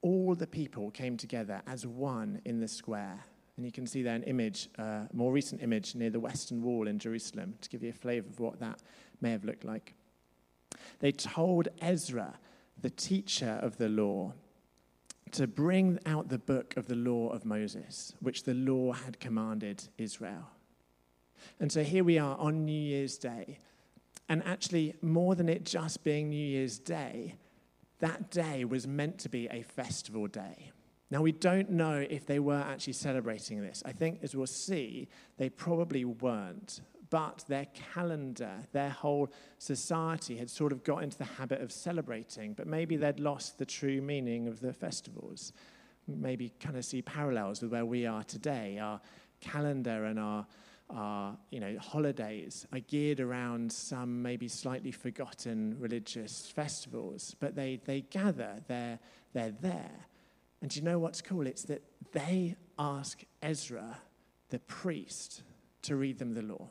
all 0.00 0.34
the 0.34 0.46
people 0.46 0.90
came 0.90 1.16
together 1.16 1.62
as 1.66 1.86
one 1.86 2.40
in 2.44 2.60
the 2.60 2.68
square 2.68 3.24
and 3.62 3.66
you 3.68 3.70
can 3.70 3.86
see 3.86 4.02
there 4.02 4.16
an 4.16 4.24
image, 4.24 4.68
a 4.76 4.82
uh, 4.82 5.06
more 5.12 5.30
recent 5.30 5.62
image 5.62 5.94
near 5.94 6.10
the 6.10 6.18
Western 6.18 6.64
Wall 6.64 6.88
in 6.88 6.98
Jerusalem 6.98 7.54
to 7.60 7.68
give 7.68 7.80
you 7.80 7.90
a 7.90 7.92
flavor 7.92 8.28
of 8.28 8.40
what 8.40 8.58
that 8.58 8.80
may 9.20 9.30
have 9.30 9.44
looked 9.44 9.62
like. 9.62 9.94
They 10.98 11.12
told 11.12 11.68
Ezra, 11.80 12.34
the 12.80 12.90
teacher 12.90 13.60
of 13.62 13.76
the 13.76 13.88
law, 13.88 14.32
to 15.30 15.46
bring 15.46 16.00
out 16.06 16.28
the 16.28 16.40
book 16.40 16.76
of 16.76 16.88
the 16.88 16.96
law 16.96 17.28
of 17.28 17.44
Moses, 17.44 18.14
which 18.18 18.42
the 18.42 18.54
law 18.54 18.94
had 18.94 19.20
commanded 19.20 19.84
Israel. 19.96 20.50
And 21.60 21.70
so 21.70 21.84
here 21.84 22.02
we 22.02 22.18
are 22.18 22.36
on 22.38 22.64
New 22.64 22.72
Year's 22.72 23.16
Day. 23.16 23.58
And 24.28 24.42
actually, 24.44 24.96
more 25.02 25.36
than 25.36 25.48
it 25.48 25.64
just 25.64 26.02
being 26.02 26.30
New 26.30 26.48
Year's 26.48 26.80
Day, 26.80 27.36
that 28.00 28.28
day 28.32 28.64
was 28.64 28.88
meant 28.88 29.18
to 29.20 29.28
be 29.28 29.46
a 29.52 29.62
festival 29.62 30.26
day. 30.26 30.72
Now, 31.12 31.20
we 31.20 31.32
don't 31.32 31.68
know 31.68 32.06
if 32.08 32.24
they 32.24 32.38
were 32.38 32.64
actually 32.66 32.94
celebrating 32.94 33.60
this. 33.60 33.82
I 33.84 33.92
think, 33.92 34.20
as 34.22 34.34
we'll 34.34 34.46
see, 34.46 35.08
they 35.36 35.50
probably 35.50 36.06
weren't. 36.06 36.80
But 37.10 37.44
their 37.48 37.66
calendar, 37.92 38.54
their 38.72 38.88
whole 38.88 39.30
society 39.58 40.38
had 40.38 40.48
sort 40.48 40.72
of 40.72 40.82
got 40.82 41.02
into 41.02 41.18
the 41.18 41.24
habit 41.24 41.60
of 41.60 41.70
celebrating, 41.70 42.54
but 42.54 42.66
maybe 42.66 42.96
they'd 42.96 43.20
lost 43.20 43.58
the 43.58 43.66
true 43.66 44.00
meaning 44.00 44.48
of 44.48 44.60
the 44.60 44.72
festivals. 44.72 45.52
Maybe 46.08 46.50
kind 46.58 46.78
of 46.78 46.84
see 46.86 47.02
parallels 47.02 47.60
with 47.60 47.72
where 47.72 47.84
we 47.84 48.06
are 48.06 48.24
today. 48.24 48.78
Our 48.78 48.98
calendar 49.42 50.06
and 50.06 50.18
our 50.18 50.46
our 50.88 51.36
you 51.50 51.60
know, 51.60 51.76
holidays 51.78 52.66
are 52.72 52.80
geared 52.80 53.20
around 53.20 53.70
some 53.72 54.22
maybe 54.22 54.46
slightly 54.46 54.92
forgotten 54.92 55.74
religious 55.78 56.46
festivals, 56.46 57.34
but 57.40 57.54
they, 57.54 57.80
they 57.86 58.02
gather, 58.02 58.56
they're, 58.68 58.98
they're 59.32 59.54
there. 59.62 60.06
And 60.62 60.70
do 60.70 60.78
you 60.78 60.84
know 60.84 60.98
what's 61.00 61.20
cool? 61.20 61.46
It's 61.46 61.64
that 61.64 61.82
they 62.12 62.54
ask 62.78 63.22
Ezra, 63.42 63.98
the 64.50 64.60
priest, 64.60 65.42
to 65.82 65.96
read 65.96 66.18
them 66.18 66.34
the 66.34 66.42
law. 66.42 66.68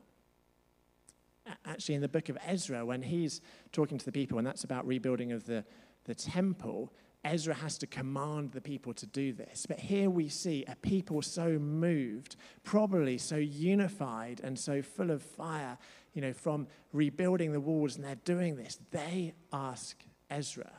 Actually, 1.66 1.96
in 1.96 2.02
the 2.02 2.08
book 2.08 2.30
of 2.30 2.38
Ezra, 2.48 2.86
when 2.86 3.02
he's 3.02 3.42
talking 3.74 3.98
to 3.98 4.06
the 4.06 4.12
people, 4.12 4.38
and 4.38 4.48
that's 4.48 4.64
about 4.64 4.88
rebuilding 4.88 5.34
of 5.34 5.46
the, 5.46 5.66
the 6.06 6.16
temple, 6.16 6.94
Ezra 7.26 7.54
has 7.54 7.78
to 7.80 7.88
command 7.88 8.54
the 8.54 8.62
people 8.62 8.94
to 8.94 9.06
do 9.06 9.34
this. 9.34 9.66
But 9.66 9.80
here 9.80 10.10
we 10.10 10.30
see 10.30 10.64
a 10.68 10.76
people 10.78 11.22
so 11.22 11.60
moved, 11.60 12.38
probably 12.64 13.18
so 13.18 13.36
unified 13.36 14.40
and 14.42 14.58
so 14.58 14.82
full 14.82 15.12
of 15.12 15.22
fire, 15.22 15.78
you 16.14 16.22
know, 16.22 16.32
from 16.32 16.68
rebuilding 16.94 17.52
the 17.52 17.60
walls, 17.60 17.98
and 17.98 18.06
they're 18.06 18.16
doing 18.16 18.56
this. 18.56 18.80
They 18.92 19.34
ask 19.52 20.02
Ezra. 20.30 20.72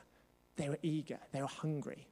They 0.57 0.71
were 0.71 0.79
eager, 0.83 1.19
they 1.33 1.43
were 1.43 1.49
hungry. 1.49 2.09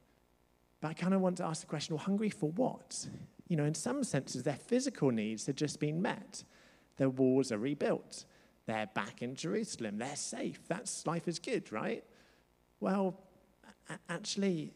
But 0.80 0.88
I 0.88 0.92
kind 0.94 1.14
of 1.14 1.20
want 1.20 1.37
to 1.38 1.44
ask 1.44 1.60
the 1.60 1.66
question 1.66 1.94
well, 1.94 2.04
hungry 2.04 2.30
for 2.30 2.50
what? 2.50 3.06
You 3.49 3.56
know, 3.56 3.64
in 3.64 3.75
some 3.75 4.04
senses, 4.04 4.42
their 4.42 4.56
physical 4.56 5.10
needs 5.10 5.46
had 5.46 5.56
just 5.56 5.80
been 5.80 6.00
met. 6.00 6.44
Their 6.96 7.10
walls 7.10 7.52
are 7.52 7.58
rebuilt. 7.58 8.25
They're 8.66 8.88
back 8.94 9.22
in 9.22 9.34
Jerusalem. 9.34 9.99
They're 9.99 10.16
safe. 10.16 10.60
That's 10.68 11.06
life 11.06 11.26
is 11.26 11.38
good, 11.38 11.72
right? 11.72 12.04
Well, 12.78 13.18
actually, 14.08 14.72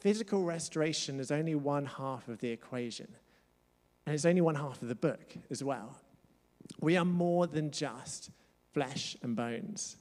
physical 0.00 0.42
restoration 0.44 1.20
is 1.20 1.30
only 1.30 1.54
one 1.54 1.86
half 1.86 2.28
of 2.28 2.38
the 2.38 2.48
equation. 2.50 3.08
And 4.06 4.14
it's 4.14 4.24
only 4.24 4.40
one 4.40 4.54
half 4.54 4.82
of 4.82 4.88
the 4.88 4.94
book 4.94 5.36
as 5.50 5.62
well. 5.62 6.00
We 6.80 6.96
are 6.96 7.04
more 7.04 7.46
than 7.46 7.70
just 7.70 8.30
flesh 8.72 9.16
and 9.22 9.36
bones. 9.36 9.96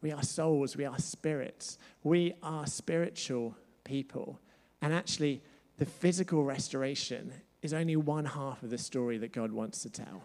We 0.00 0.12
are 0.12 0.22
souls, 0.22 0.76
we 0.76 0.84
are 0.84 0.98
spirits, 0.98 1.78
we 2.02 2.34
are 2.42 2.66
spiritual 2.66 3.56
people. 3.84 4.40
And 4.80 4.92
actually, 4.92 5.42
the 5.78 5.86
physical 5.86 6.44
restoration 6.44 7.32
is 7.62 7.72
only 7.72 7.96
one 7.96 8.24
half 8.24 8.62
of 8.62 8.70
the 8.70 8.78
story 8.78 9.18
that 9.18 9.32
God 9.32 9.52
wants 9.52 9.82
to 9.82 9.90
tell. 9.90 10.24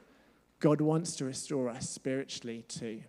God 0.59 0.81
wants 0.81 1.15
to 1.17 1.25
restore 1.25 1.69
us 1.69 1.89
spiritually 1.89 2.63
too. 2.67 3.01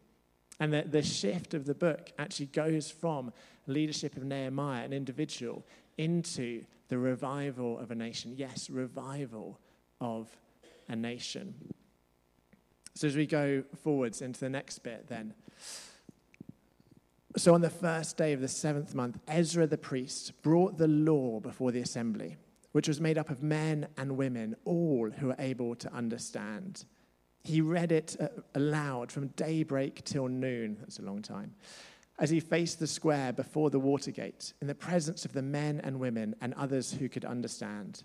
And 0.61 0.73
the, 0.73 0.83
the 0.83 1.03
shift 1.03 1.55
of 1.55 1.67
the 1.67 1.75
book 1.75 2.13
actually 2.19 2.47
goes 2.47 2.91
from 2.91 3.33
leadership 3.67 4.17
of 4.17 4.25
Nehemiah, 4.25 4.85
an 4.85 4.93
individual, 4.93 5.65
into 5.99 6.65
the 6.89 6.99
revival 6.99 7.79
of 7.79 7.91
a 7.91 7.95
nation. 7.95 8.35
Yes, 8.37 8.71
revival 8.71 9.59
of 10.01 10.29
a 10.89 10.97
nation. 10.97 11.55
So 12.95 13.07
as 13.07 13.17
we 13.17 13.27
go 13.27 13.65
forwards 13.83 14.23
into 14.23 14.41
the 14.41 14.51
next 14.51 14.81
bit, 14.81 15.09
then, 15.09 15.35
so 17.37 17.55
on 17.55 17.61
the 17.61 17.71
first 17.71 18.17
day 18.17 18.33
of 18.33 18.41
the 18.41 18.49
seventh 18.49 18.95
month, 18.95 19.19
Ezra 19.27 19.67
the 19.67 19.79
priest 19.79 20.41
brought 20.43 20.79
the 20.79 20.89
law 20.89 21.41
before 21.41 21.73
the 21.73 21.81
assembly, 21.81 22.37
which 22.73 22.87
was 22.87 23.01
made 23.01 23.19
up 23.19 23.31
of 23.31 23.43
men 23.43 23.89
and 23.97 24.17
women, 24.17 24.55
all 24.65 25.11
who 25.11 25.29
were 25.29 25.37
able 25.39 25.75
to 25.77 25.93
understand. 25.93 26.85
He 27.43 27.61
read 27.61 27.93
it 27.93 28.17
uh, 28.21 28.29
aloud 28.55 29.11
from 29.11 29.29
daybreak 29.29 30.05
till 30.05 30.29
noon. 30.29 30.77
That's 30.81 30.99
a 30.99 31.03
long 31.03 31.23
time. 31.23 31.55
As 32.19 32.31
he 32.31 32.39
faced 32.39 32.79
the 32.79 32.87
square 32.87 33.33
before 33.33 33.71
the 33.71 33.81
Watergate, 33.81 34.55
in 34.61 34.69
the 34.69 34.75
presence 34.75 35.25
of 35.25 35.33
the 35.33 35.43
men 35.43 35.81
and 35.83 35.99
women 35.99 36.37
and 36.41 36.55
others 36.55 36.93
who 36.93 37.09
could 37.09 37.25
understand. 37.25 38.05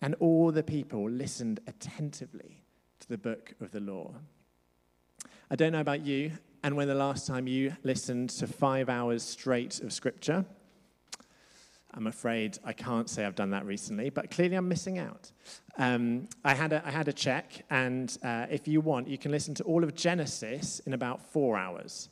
And 0.00 0.16
all 0.18 0.50
the 0.50 0.62
people 0.62 1.08
listened 1.08 1.60
attentively 1.66 2.64
to 3.00 3.08
the 3.08 3.18
book 3.18 3.52
of 3.60 3.70
the 3.70 3.80
law. 3.80 4.14
I 5.50 5.56
don't 5.56 5.72
know 5.72 5.80
about 5.80 6.04
you, 6.06 6.32
and 6.62 6.76
when 6.76 6.86
the 6.88 6.94
last 6.94 7.26
time 7.26 7.46
you 7.46 7.76
listened 7.82 8.30
to 8.30 8.46
five 8.46 8.88
hours 8.88 9.22
straight 9.22 9.80
of 9.80 9.92
scripture. 9.92 10.44
I'm 11.94 12.06
afraid 12.06 12.58
I 12.64 12.72
can't 12.72 13.10
say 13.10 13.24
I've 13.24 13.34
done 13.34 13.50
that 13.50 13.66
recently, 13.66 14.08
but 14.10 14.30
clearly 14.30 14.56
I'm 14.56 14.68
missing 14.68 14.98
out. 14.98 15.30
Um, 15.76 16.28
I, 16.44 16.54
had 16.54 16.72
a, 16.72 16.82
I 16.86 16.90
had 16.90 17.08
a 17.08 17.12
check, 17.12 17.64
and 17.68 18.16
uh, 18.22 18.46
if 18.50 18.66
you 18.66 18.80
want, 18.80 19.08
you 19.08 19.18
can 19.18 19.30
listen 19.30 19.54
to 19.56 19.64
all 19.64 19.84
of 19.84 19.94
Genesis 19.94 20.80
in 20.86 20.94
about 20.94 21.20
four 21.20 21.58
hours. 21.58 22.08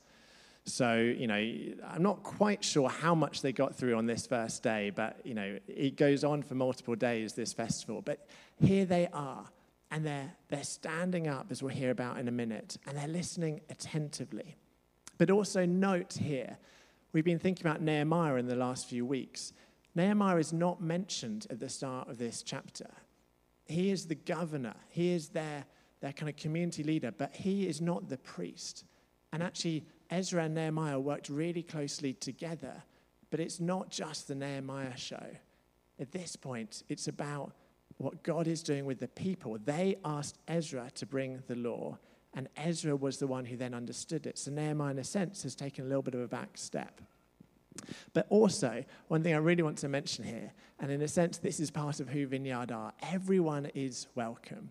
So, 0.64 0.96
you 0.96 1.26
know, 1.26 1.34
I'm 1.34 2.02
not 2.02 2.22
quite 2.22 2.62
sure 2.62 2.90
how 2.90 3.14
much 3.14 3.40
they 3.40 3.52
got 3.52 3.74
through 3.74 3.96
on 3.96 4.04
this 4.04 4.26
first 4.26 4.62
day, 4.62 4.90
but, 4.90 5.18
you 5.24 5.34
know, 5.34 5.58
it 5.66 5.96
goes 5.96 6.24
on 6.24 6.42
for 6.42 6.54
multiple 6.54 6.94
days, 6.94 7.32
this 7.32 7.54
festival. 7.54 8.02
But 8.02 8.26
here 8.60 8.84
they 8.84 9.08
are 9.12 9.46
and 9.90 10.06
they're, 10.06 10.32
they're 10.48 10.62
standing 10.62 11.26
up, 11.26 11.46
as 11.50 11.62
we'll 11.62 11.74
hear 11.74 11.90
about 11.90 12.18
in 12.18 12.28
a 12.28 12.32
minute, 12.32 12.76
and 12.86 12.96
they're 12.96 13.08
listening 13.08 13.60
attentively. 13.68 14.56
But 15.18 15.30
also, 15.30 15.66
note 15.66 16.14
here, 16.14 16.58
we've 17.12 17.24
been 17.24 17.38
thinking 17.38 17.66
about 17.66 17.82
Nehemiah 17.82 18.36
in 18.36 18.46
the 18.46 18.56
last 18.56 18.88
few 18.88 19.04
weeks. 19.04 19.52
Nehemiah 19.94 20.36
is 20.36 20.52
not 20.52 20.80
mentioned 20.80 21.46
at 21.50 21.58
the 21.58 21.68
start 21.68 22.08
of 22.08 22.18
this 22.18 22.42
chapter. 22.42 22.88
He 23.66 23.90
is 23.90 24.06
the 24.06 24.14
governor, 24.14 24.74
he 24.88 25.12
is 25.12 25.28
their, 25.28 25.64
their 26.00 26.12
kind 26.12 26.28
of 26.28 26.36
community 26.36 26.82
leader, 26.82 27.10
but 27.10 27.34
he 27.34 27.66
is 27.66 27.80
not 27.80 28.08
the 28.08 28.18
priest. 28.18 28.84
And 29.32 29.42
actually, 29.42 29.84
Ezra 30.10 30.44
and 30.44 30.54
Nehemiah 30.54 30.98
worked 30.98 31.28
really 31.28 31.62
closely 31.62 32.12
together, 32.12 32.82
but 33.30 33.40
it's 33.40 33.60
not 33.60 33.90
just 33.90 34.28
the 34.28 34.34
Nehemiah 34.34 34.96
show. 34.96 35.24
At 36.00 36.12
this 36.12 36.34
point, 36.34 36.82
it's 36.88 37.06
about 37.08 37.52
what 38.00 38.22
God 38.22 38.48
is 38.48 38.62
doing 38.62 38.86
with 38.86 38.98
the 38.98 39.08
people. 39.08 39.58
They 39.62 39.96
asked 40.04 40.38
Ezra 40.48 40.90
to 40.94 41.06
bring 41.06 41.42
the 41.46 41.56
law, 41.56 41.98
And 42.32 42.48
Ezra 42.56 42.96
was 42.96 43.18
the 43.18 43.26
one 43.26 43.44
who 43.44 43.56
then 43.56 43.74
understood 43.74 44.26
it. 44.26 44.38
So 44.38 44.50
Nehemiah, 44.50 44.92
in 44.92 44.98
a 44.98 45.04
sense, 45.04 45.42
has 45.42 45.54
taken 45.54 45.84
a 45.84 45.88
little 45.88 46.02
bit 46.02 46.14
of 46.14 46.20
a 46.20 46.28
back 46.28 46.56
step. 46.56 47.00
But 48.14 48.26
also, 48.30 48.84
one 49.08 49.22
thing 49.22 49.34
I 49.34 49.38
really 49.38 49.62
want 49.62 49.78
to 49.78 49.88
mention 49.88 50.24
here, 50.24 50.52
and 50.78 50.90
in 50.90 51.02
a 51.02 51.08
sense, 51.08 51.38
this 51.38 51.60
is 51.60 51.70
part 51.70 52.00
of 52.00 52.08
who 52.08 52.26
Vineyard 52.26 52.72
are 52.72 52.92
everyone 53.02 53.66
is 53.74 54.06
welcome. 54.14 54.70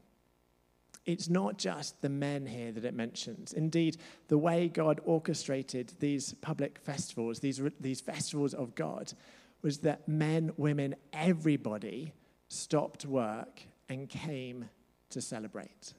It's 1.05 1.29
not 1.29 1.57
just 1.57 2.01
the 2.01 2.09
men 2.09 2.45
here 2.45 2.71
that 2.71 2.85
it 2.85 2.93
mentions. 2.93 3.53
Indeed, 3.53 3.97
the 4.27 4.37
way 4.37 4.69
God 4.69 5.01
orchestrated 5.05 5.93
these 5.99 6.33
public 6.33 6.79
festivals, 6.79 7.39
these, 7.39 7.61
these 7.79 8.01
festivals 8.01 8.53
of 8.53 8.75
God, 8.75 9.13
was 9.61 9.79
that 9.79 10.07
men, 10.07 10.51
women, 10.57 10.95
everybody 11.13 12.13
stopped 12.49 13.05
work 13.05 13.61
and 13.87 14.09
came 14.09 14.69
to 15.09 15.21
celebrate. 15.21 15.93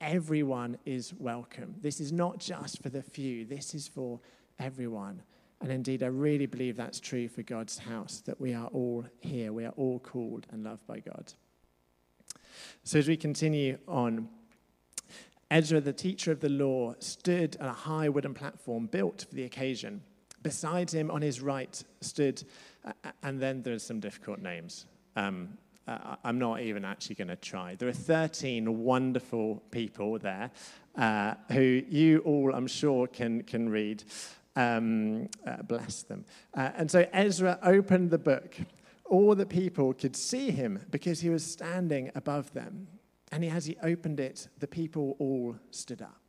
Everyone 0.00 0.78
is 0.84 1.14
welcome. 1.18 1.74
This 1.80 2.00
is 2.00 2.12
not 2.12 2.38
just 2.38 2.82
for 2.82 2.88
the 2.88 3.02
few, 3.02 3.44
this 3.44 3.74
is 3.74 3.86
for 3.86 4.20
everyone. 4.58 5.22
And 5.60 5.70
indeed, 5.70 6.02
I 6.02 6.08
really 6.08 6.46
believe 6.46 6.76
that's 6.76 7.00
true 7.00 7.28
for 7.28 7.42
God's 7.42 7.78
house, 7.78 8.22
that 8.26 8.40
we 8.40 8.52
are 8.52 8.66
all 8.66 9.06
here. 9.20 9.52
We 9.52 9.64
are 9.64 9.72
all 9.76 9.98
called 9.98 10.46
and 10.50 10.64
loved 10.64 10.86
by 10.86 11.00
God. 11.00 11.32
So 12.84 12.98
as 12.98 13.08
we 13.08 13.16
continue 13.16 13.78
on, 13.88 14.28
Ezra, 15.50 15.80
the 15.80 15.92
teacher 15.92 16.30
of 16.30 16.40
the 16.40 16.48
law, 16.48 16.94
stood 16.98 17.56
on 17.60 17.68
a 17.68 17.72
high 17.72 18.08
wooden 18.08 18.34
platform 18.34 18.86
built 18.86 19.26
for 19.28 19.34
the 19.34 19.44
occasion. 19.44 20.02
Beside 20.42 20.90
him, 20.90 21.10
on 21.10 21.22
his 21.22 21.40
right, 21.40 21.82
stood, 22.00 22.42
and 23.22 23.40
then 23.40 23.62
there's 23.62 23.82
some 23.82 24.00
difficult 24.00 24.40
names. 24.40 24.86
Um, 25.16 25.58
uh, 25.88 26.16
I'm 26.24 26.38
not 26.38 26.60
even 26.60 26.84
actually 26.84 27.14
going 27.14 27.28
to 27.28 27.36
try. 27.36 27.74
There 27.76 27.88
are 27.88 27.92
13 27.92 28.82
wonderful 28.82 29.62
people 29.70 30.18
there 30.18 30.50
uh, 30.96 31.34
who 31.52 31.60
you 31.60 32.18
all, 32.20 32.52
I'm 32.54 32.66
sure, 32.66 33.06
can, 33.06 33.42
can 33.42 33.68
read. 33.68 34.02
Um, 34.56 35.28
uh, 35.46 35.62
bless 35.62 36.02
them. 36.02 36.24
Uh, 36.56 36.70
and 36.76 36.90
so 36.90 37.06
Ezra 37.12 37.58
opened 37.62 38.10
the 38.10 38.18
book. 38.18 38.56
All 39.04 39.34
the 39.34 39.46
people 39.46 39.92
could 39.92 40.16
see 40.16 40.50
him 40.50 40.80
because 40.90 41.20
he 41.20 41.30
was 41.30 41.44
standing 41.44 42.10
above 42.14 42.52
them. 42.52 42.88
And 43.30 43.44
as 43.44 43.66
he 43.66 43.76
opened 43.82 44.18
it, 44.18 44.48
the 44.58 44.66
people 44.66 45.16
all 45.18 45.56
stood 45.70 46.02
up. 46.02 46.25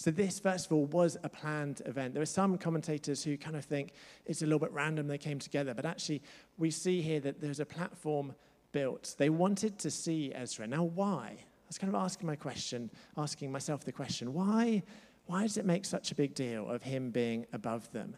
So, 0.00 0.10
this, 0.10 0.40
first 0.40 0.64
of 0.64 0.72
all, 0.72 0.86
was 0.86 1.18
a 1.24 1.28
planned 1.28 1.82
event. 1.84 2.14
There 2.14 2.22
are 2.22 2.26
some 2.40 2.56
commentators 2.56 3.22
who 3.22 3.36
kind 3.36 3.54
of 3.54 3.66
think 3.66 3.92
it's 4.24 4.40
a 4.40 4.46
little 4.46 4.58
bit 4.58 4.72
random 4.72 5.06
they 5.06 5.18
came 5.18 5.38
together, 5.38 5.74
but 5.74 5.84
actually, 5.84 6.22
we 6.56 6.70
see 6.70 7.02
here 7.02 7.20
that 7.20 7.42
there's 7.42 7.60
a 7.60 7.66
platform 7.66 8.34
built. 8.72 9.14
They 9.18 9.28
wanted 9.28 9.78
to 9.80 9.90
see 9.90 10.32
Ezra. 10.34 10.66
Now, 10.66 10.84
why? 10.84 11.36
I 11.36 11.66
was 11.68 11.76
kind 11.76 11.94
of 11.94 12.00
asking 12.00 12.26
my 12.26 12.34
question, 12.34 12.90
asking 13.18 13.52
myself 13.52 13.84
the 13.84 13.92
question 13.92 14.32
why 14.32 14.82
why 15.26 15.42
does 15.42 15.58
it 15.58 15.66
make 15.66 15.84
such 15.84 16.12
a 16.12 16.14
big 16.14 16.34
deal 16.34 16.70
of 16.70 16.82
him 16.82 17.10
being 17.10 17.44
above 17.52 17.92
them? 17.92 18.16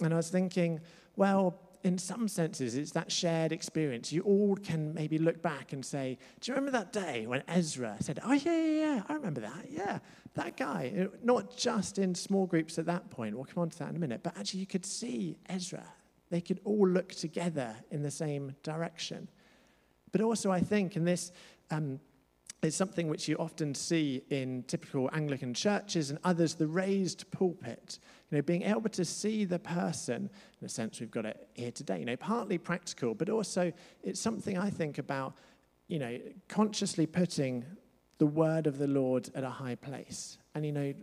And 0.00 0.14
I 0.14 0.16
was 0.16 0.30
thinking, 0.30 0.80
well, 1.16 1.60
in 1.84 1.98
some 1.98 2.28
senses, 2.28 2.74
it's 2.76 2.92
that 2.92 3.12
shared 3.12 3.52
experience. 3.52 4.10
You 4.10 4.22
all 4.22 4.56
can 4.56 4.94
maybe 4.94 5.18
look 5.18 5.42
back 5.42 5.74
and 5.74 5.84
say, 5.84 6.18
Do 6.40 6.50
you 6.50 6.56
remember 6.56 6.76
that 6.78 6.92
day 6.92 7.26
when 7.26 7.42
Ezra 7.46 7.96
said, 8.00 8.18
Oh, 8.24 8.32
yeah, 8.32 8.56
yeah, 8.56 8.80
yeah, 8.80 9.02
I 9.06 9.12
remember 9.12 9.42
that. 9.42 9.66
Yeah, 9.70 9.98
that 10.32 10.56
guy. 10.56 11.08
Not 11.22 11.56
just 11.56 11.98
in 11.98 12.14
small 12.14 12.46
groups 12.46 12.78
at 12.78 12.86
that 12.86 13.10
point. 13.10 13.36
We'll 13.36 13.44
come 13.44 13.62
on 13.62 13.70
to 13.70 13.78
that 13.80 13.90
in 13.90 13.96
a 13.96 13.98
minute. 13.98 14.22
But 14.22 14.36
actually, 14.38 14.60
you 14.60 14.66
could 14.66 14.86
see 14.86 15.36
Ezra. 15.46 15.84
They 16.30 16.40
could 16.40 16.60
all 16.64 16.88
look 16.88 17.10
together 17.10 17.76
in 17.90 18.02
the 18.02 18.10
same 18.10 18.56
direction. 18.62 19.28
But 20.10 20.22
also, 20.22 20.50
I 20.50 20.60
think 20.60 20.96
in 20.96 21.04
this 21.04 21.32
um, 21.70 22.00
is 22.64 22.76
something 22.76 23.08
which 23.08 23.28
you 23.28 23.36
often 23.36 23.74
see 23.74 24.22
in 24.30 24.64
typical 24.64 25.10
Anglican 25.12 25.54
churches 25.54 26.10
and 26.10 26.18
others, 26.24 26.54
the 26.54 26.66
raised 26.66 27.30
pulpit. 27.30 27.98
You 28.30 28.38
know, 28.38 28.42
being 28.42 28.62
able 28.62 28.88
to 28.90 29.04
see 29.04 29.44
the 29.44 29.58
person, 29.58 30.30
in 30.60 30.66
a 30.66 30.68
sense 30.68 31.00
we've 31.00 31.10
got 31.10 31.26
it 31.26 31.48
here 31.54 31.70
today, 31.70 31.98
you 31.98 32.04
know, 32.04 32.16
partly 32.16 32.58
practical, 32.58 33.14
but 33.14 33.28
also 33.28 33.72
it's 34.02 34.20
something 34.20 34.58
I 34.58 34.70
think 34.70 34.98
about, 34.98 35.34
you 35.88 35.98
know, 35.98 36.18
consciously 36.48 37.06
putting 37.06 37.64
the 38.18 38.26
word 38.26 38.66
of 38.66 38.78
the 38.78 38.86
Lord 38.88 39.28
at 39.34 39.44
a 39.44 39.50
high 39.50 39.74
place 39.74 40.38
and, 40.54 40.64
you 40.64 40.72
know, 40.72 40.94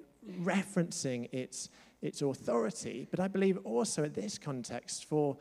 referencing 0.41 1.27
its, 1.31 1.69
its 2.01 2.21
authority. 2.21 3.07
But 3.09 3.19
I 3.19 3.27
believe 3.27 3.57
also 3.63 4.03
in 4.03 4.13
this 4.13 4.37
context 4.37 5.05
for 5.05 5.37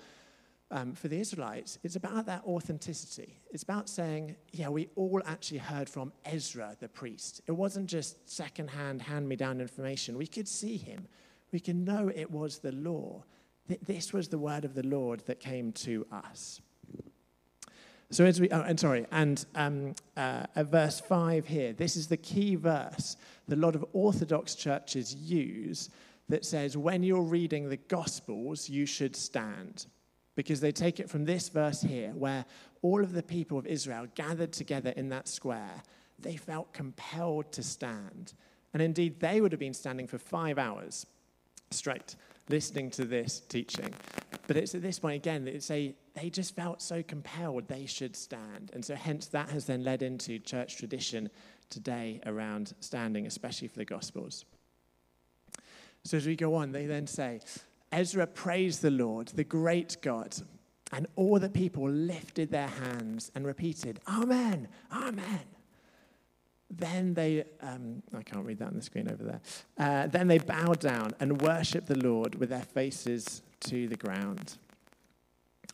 um, 0.70 0.94
for 0.94 1.09
the 1.09 1.18
Israelites, 1.18 1.78
it's 1.83 1.96
about 1.96 2.26
that 2.26 2.42
authenticity. 2.44 3.40
It's 3.50 3.62
about 3.62 3.88
saying, 3.88 4.37
yeah, 4.52 4.68
we 4.68 4.88
all 4.96 5.20
actually 5.26 5.59
heard 5.59 5.88
from 5.88 6.12
Ezra, 6.24 6.76
the 6.78 6.88
priest. 6.88 7.40
It 7.46 7.52
wasn't 7.52 7.87
just 7.87 8.28
secondhand, 8.28 9.02
hand 9.02 9.28
me 9.28 9.37
down 9.37 9.61
information. 9.61 10.16
We 10.16 10.26
could 10.26 10.48
see 10.48 10.76
him, 10.76 11.09
we 11.52 11.61
can 11.61 11.85
know 11.85 12.11
it 12.14 12.30
was 12.30 12.59
the 12.59 12.72
law. 12.72 13.24
This 13.87 14.12
was 14.12 14.28
the 14.28 14.38
word 14.38 14.64
of 14.64 14.74
the 14.74 14.87
Lord 14.87 15.20
that 15.26 15.40
came 15.40 15.72
to 15.72 16.06
us. 16.11 16.61
So 18.12 18.24
as 18.24 18.40
we, 18.40 18.50
oh, 18.50 18.62
and 18.62 18.78
sorry, 18.78 19.06
and 19.12 19.44
um, 19.54 19.94
uh, 20.16 20.46
at 20.56 20.66
verse 20.66 20.98
five 20.98 21.46
here, 21.46 21.72
this 21.72 21.96
is 21.96 22.09
the 22.09 22.16
key 22.16 22.56
verse 22.56 23.16
that 23.46 23.56
a 23.56 23.61
lot 23.61 23.76
of 23.76 23.85
Orthodox 23.92 24.56
churches 24.56 25.14
use 25.14 25.90
that 26.28 26.44
says, 26.44 26.76
when 26.76 27.04
you're 27.04 27.22
reading 27.22 27.68
the 27.68 27.76
Gospels, 27.76 28.68
you 28.68 28.87
should 28.87 29.14
stand 29.14 29.87
because 30.37 30.61
they 30.61 30.73
take 30.73 31.01
it 31.01 31.11
from 31.11 31.25
this 31.25 31.49
verse 31.49 31.83
here, 31.83 32.11
where 32.11 32.45
all 32.83 33.03
of 33.03 33.12
the 33.12 33.23
people 33.23 33.59
of 33.59 33.66
Israel 33.66 34.07
gathered 34.14 34.53
together 34.53 34.90
in 34.90 35.09
that 35.11 35.29
square. 35.29 35.83
They 36.19 36.37
felt 36.37 36.73
compelled 36.73 37.53
to 37.53 37.62
stand. 37.62 38.35
And 38.73 38.83
indeed, 38.83 39.21
they 39.21 39.40
would 39.40 39.53
have 39.53 39.59
been 39.59 39.75
standing 39.75 40.07
for 40.07 40.19
five 40.19 40.59
hours 40.59 41.07
straight, 41.71 42.16
listening 42.49 42.90
to 42.90 43.05
this 43.05 43.40
teaching. 43.40 43.93
But 44.47 44.57
it's 44.57 44.75
at 44.75 44.83
this 44.83 44.99
point 44.99 45.16
again 45.16 45.45
that 45.45 45.95
they 46.14 46.31
just 46.31 46.55
felt 46.57 46.83
so 46.83 47.03
compelled 47.03 47.69
they 47.69 47.87
should 47.87 48.16
stand. 48.16 48.71
And 48.73 48.85
so 48.85 48.95
hence 48.95 49.27
that 49.29 49.51
has 49.51 49.66
then 49.66 49.85
led 49.85 50.03
into 50.03 50.38
church 50.38 50.77
tradition 50.77 51.31
today 51.69 52.21
around 52.27 52.75
standing, 52.81 53.27
especially 53.27 53.69
for 53.69 53.79
the 53.79 53.85
Gospels. 53.85 54.45
So 56.05 56.16
as 56.16 56.27
we 56.27 56.35
go 56.35 56.55
on, 56.55 56.73
they 56.73 56.87
then 56.87 57.07
say, 57.07 57.40
Ezra 57.92 58.26
praised 58.26 58.83
the 58.83 58.90
Lord, 58.90 59.29
the 59.29 59.44
great 59.44 59.96
God, 60.03 60.35
and 60.92 61.07
all 61.16 61.38
the 61.38 61.48
people 61.48 61.88
lifted 61.88 62.50
their 62.50 62.68
hands 62.68 63.31
and 63.35 63.46
repeated, 63.46 64.00
Amen, 64.09 64.68
Amen. 64.92 65.40
Then 66.70 67.14
they, 67.14 67.44
um, 67.62 68.03
I 68.16 68.22
can't 68.22 68.46
read 68.46 68.59
that 68.59 68.68
on 68.68 68.76
the 68.76 68.83
screen 68.83 69.11
over 69.11 69.24
there. 69.24 69.40
Uh, 69.76 70.07
then 70.07 70.29
they 70.29 70.38
bowed 70.38 70.79
down 70.79 71.12
and 71.18 71.42
worshiped 71.42 71.88
the 71.88 71.98
Lord 71.98 72.37
with 72.37 72.48
their 72.48 72.62
faces 72.62 73.42
to 73.61 73.88
the 73.88 73.96
ground. 73.96 74.57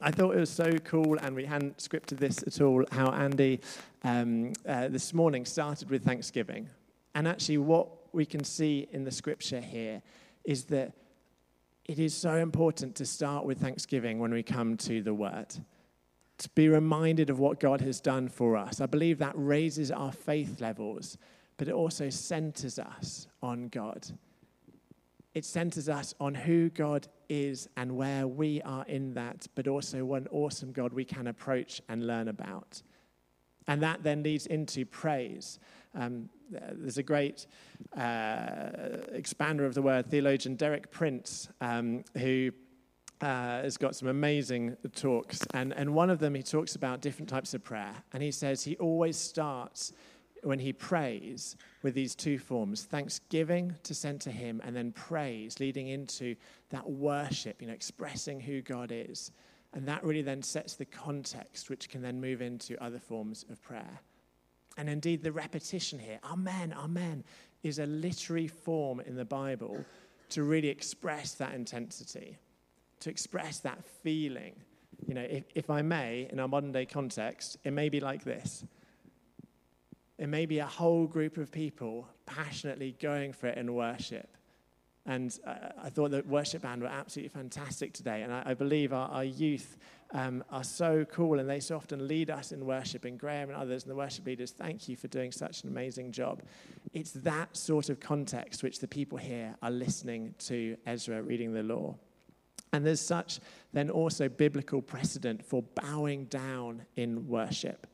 I 0.00 0.11
thought 0.11 0.37
it 0.37 0.40
was 0.40 0.50
so 0.50 0.72
cool, 0.85 1.18
and 1.18 1.35
we 1.35 1.44
hadn't 1.44 1.79
scripted 1.79 2.18
this 2.18 2.42
at 2.46 2.61
all, 2.61 2.85
how 2.92 3.11
Andy 3.12 3.61
um, 4.05 4.52
uh, 4.66 4.88
this 4.88 5.12
morning 5.12 5.44
started 5.44 5.90
with 5.90 6.05
Thanksgiving. 6.05 6.68
And 7.14 7.29
actually, 7.29 7.59
what 7.59 7.88
we 8.14 8.26
can 8.26 8.44
see 8.44 8.88
in 8.92 9.05
the 9.05 9.11
scripture 9.11 9.61
here 9.61 10.02
is 10.44 10.64
that 10.66 10.92
it 11.88 11.99
is 11.99 12.14
so 12.14 12.35
important 12.37 12.96
to 12.96 13.07
start 13.07 13.44
with 13.44 13.59
thanksgiving 13.59 14.18
when 14.18 14.33
we 14.33 14.42
come 14.42 14.77
to 14.79 15.03
the 15.03 15.14
word. 15.14 15.55
To 16.38 16.49
be 16.51 16.68
reminded 16.68 17.31
of 17.31 17.38
what 17.38 17.61
God 17.61 17.81
has 17.81 18.01
done 18.01 18.29
for 18.29 18.57
us. 18.57 18.81
I 18.81 18.87
believe 18.87 19.18
that 19.18 19.33
raises 19.37 19.90
our 19.90 20.12
faith 20.12 20.61
levels, 20.61 21.16
but 21.57 21.68
it 21.68 21.75
also 21.75 22.11
centers 22.11 22.79
us 22.79 23.29
on 23.40 23.68
God. 23.68 24.07
It 25.33 25.44
centers 25.44 25.88
us 25.88 26.14
on 26.18 26.35
who 26.35 26.70
God 26.70 27.07
is 27.29 27.68
and 27.77 27.96
where 27.96 28.27
we 28.27 28.61
are 28.62 28.85
in 28.87 29.14
that, 29.14 29.46
but 29.55 29.68
also 29.68 30.05
what 30.05 30.22
an 30.22 30.29
awesome 30.31 30.72
God 30.72 30.92
we 30.92 31.05
can 31.05 31.29
approach 31.29 31.81
and 31.88 32.07
learn 32.07 32.29
about. 32.29 32.83
And 33.68 33.83
that 33.83 34.03
then 34.03 34.22
leads 34.22 34.46
into 34.46 34.85
praise. 34.85 35.59
Um, 35.96 36.28
there's 36.50 36.98
a 36.98 37.02
great 37.02 37.46
uh, 37.96 38.70
expander 39.14 39.66
of 39.66 39.74
the 39.74 39.82
word, 39.82 40.06
theologian 40.06 40.54
Derek 40.54 40.90
Prince, 40.90 41.48
um, 41.61 42.04
who 42.16 42.52
uh, 43.20 43.62
has 43.62 43.76
got 43.76 43.96
some 43.96 44.09
amazing 44.09 44.76
talks. 44.94 45.40
And, 45.54 45.72
and 45.72 45.94
one 45.94 46.11
of 46.11 46.18
them, 46.18 46.35
he 46.35 46.42
talks 46.42 46.76
about 46.76 47.00
different 47.00 47.28
types 47.28 47.54
of 47.54 47.64
prayer. 47.64 47.94
And 48.12 48.22
he 48.22 48.30
says 48.30 48.62
he 48.62 48.76
always 48.76 49.16
starts 49.16 49.92
when 50.42 50.59
he 50.59 50.72
prays 50.72 51.56
with 51.82 51.94
these 51.94 52.14
two 52.14 52.38
forms 52.38 52.85
thanksgiving 52.85 53.74
to 53.82 53.94
send 53.94 54.20
to 54.20 54.30
him, 54.30 54.61
and 54.64 54.76
then 54.76 54.92
praise 54.92 55.59
leading 55.59 55.88
into 55.88 56.37
that 56.70 56.88
worship, 56.88 57.61
you 57.61 57.66
know, 57.66 57.72
expressing 57.72 58.38
who 58.38 58.61
God 58.61 58.92
is. 58.92 59.32
And 59.72 59.88
that 59.88 60.04
really 60.04 60.22
then 60.22 60.42
sets 60.42 60.74
the 60.74 60.85
context, 60.85 61.68
which 61.68 61.88
can 61.88 62.02
then 62.02 62.20
move 62.20 62.42
into 62.42 62.80
other 62.82 63.00
forms 63.00 63.44
of 63.50 63.61
prayer. 63.61 64.00
And 64.77 64.89
indeed, 64.91 65.23
the 65.23 65.33
repetition 65.33 65.99
here, 65.99 66.19
Amen, 66.25 66.75
Amen, 66.77 67.25
is 67.62 67.79
a 67.79 67.87
literary 67.87 68.49
form 68.49 69.01
in 69.01 69.17
the 69.17 69.25
Bible 69.25 69.85
to 70.31 70.43
really 70.43 70.69
express 70.69 71.35
that 71.35 71.55
intensity, 71.55 72.39
to 73.01 73.11
express 73.11 73.61
that 73.61 73.85
feeling. 74.03 74.55
You 75.07 75.15
know, 75.15 75.23
if, 75.23 75.45
if 75.55 75.71
I 75.71 75.83
may, 75.83 76.29
in 76.31 76.41
our 76.41 76.49
modern 76.49 76.73
day 76.73 76.87
context, 76.87 77.59
it 77.65 77.73
may 77.73 77.89
be 77.89 78.01
like 78.01 78.25
this 78.25 78.65
It 80.19 80.29
may 80.29 80.47
be 80.47 80.59
a 80.59 80.67
whole 80.67 81.07
group 81.07 81.37
of 81.37 81.51
people 81.53 82.09
passionately 82.27 82.97
going 83.01 83.33
for 83.33 83.49
it 83.49 83.59
in 83.59 83.73
worship. 83.75 84.29
And 85.07 85.38
I 85.83 85.88
thought 85.88 86.11
that 86.11 86.27
worship 86.27 86.62
band 86.62 86.83
were 86.83 86.88
absolutely 86.88 87.29
fantastic 87.29 87.92
today. 87.92 88.23
And 88.23 88.33
I, 88.33 88.42
I 88.47 88.55
believe 88.55 88.92
our, 88.92 89.09
our 89.09 89.25
youth 89.25 89.77
um, 90.12 90.42
are 90.51 90.64
so 90.64 91.05
cool 91.05 91.38
and 91.38 91.49
they 91.49 91.61
so 91.61 91.77
often 91.77 92.09
lead 92.09 92.29
us 92.29 92.51
in 92.51 92.66
worship. 92.66 93.05
And 93.05 93.19
Graham 93.19 93.49
and 93.49 93.57
others 93.57 93.85
and 93.85 93.90
the 93.90 93.97
worship 93.97 94.27
leaders, 94.27 94.51
thank 94.51 94.88
you 94.88 94.97
for 94.97 95.07
doing 95.07 95.31
such 95.31 95.62
an 95.62 95.69
amazing 95.69 96.11
job. 96.11 96.42
It's 96.92 97.12
that 97.12 97.57
sort 97.57 97.88
of 97.88 98.01
context 98.01 98.64
which 98.64 98.81
the 98.81 98.88
people 98.88 99.16
here 99.16 99.55
are 99.62 99.71
listening 99.71 100.35
to 100.40 100.77
Ezra 100.87 101.23
reading 101.23 101.53
the 101.53 101.62
law. 101.62 101.97
And 102.73 102.85
there's 102.85 103.01
such 103.01 103.38
then 103.73 103.90
also 103.90 104.29
biblical 104.29 104.83
precedent 104.83 105.45
for 105.45 105.62
bowing 105.62 106.25
down 106.25 106.83
in 106.97 107.29
worship. 107.29 107.87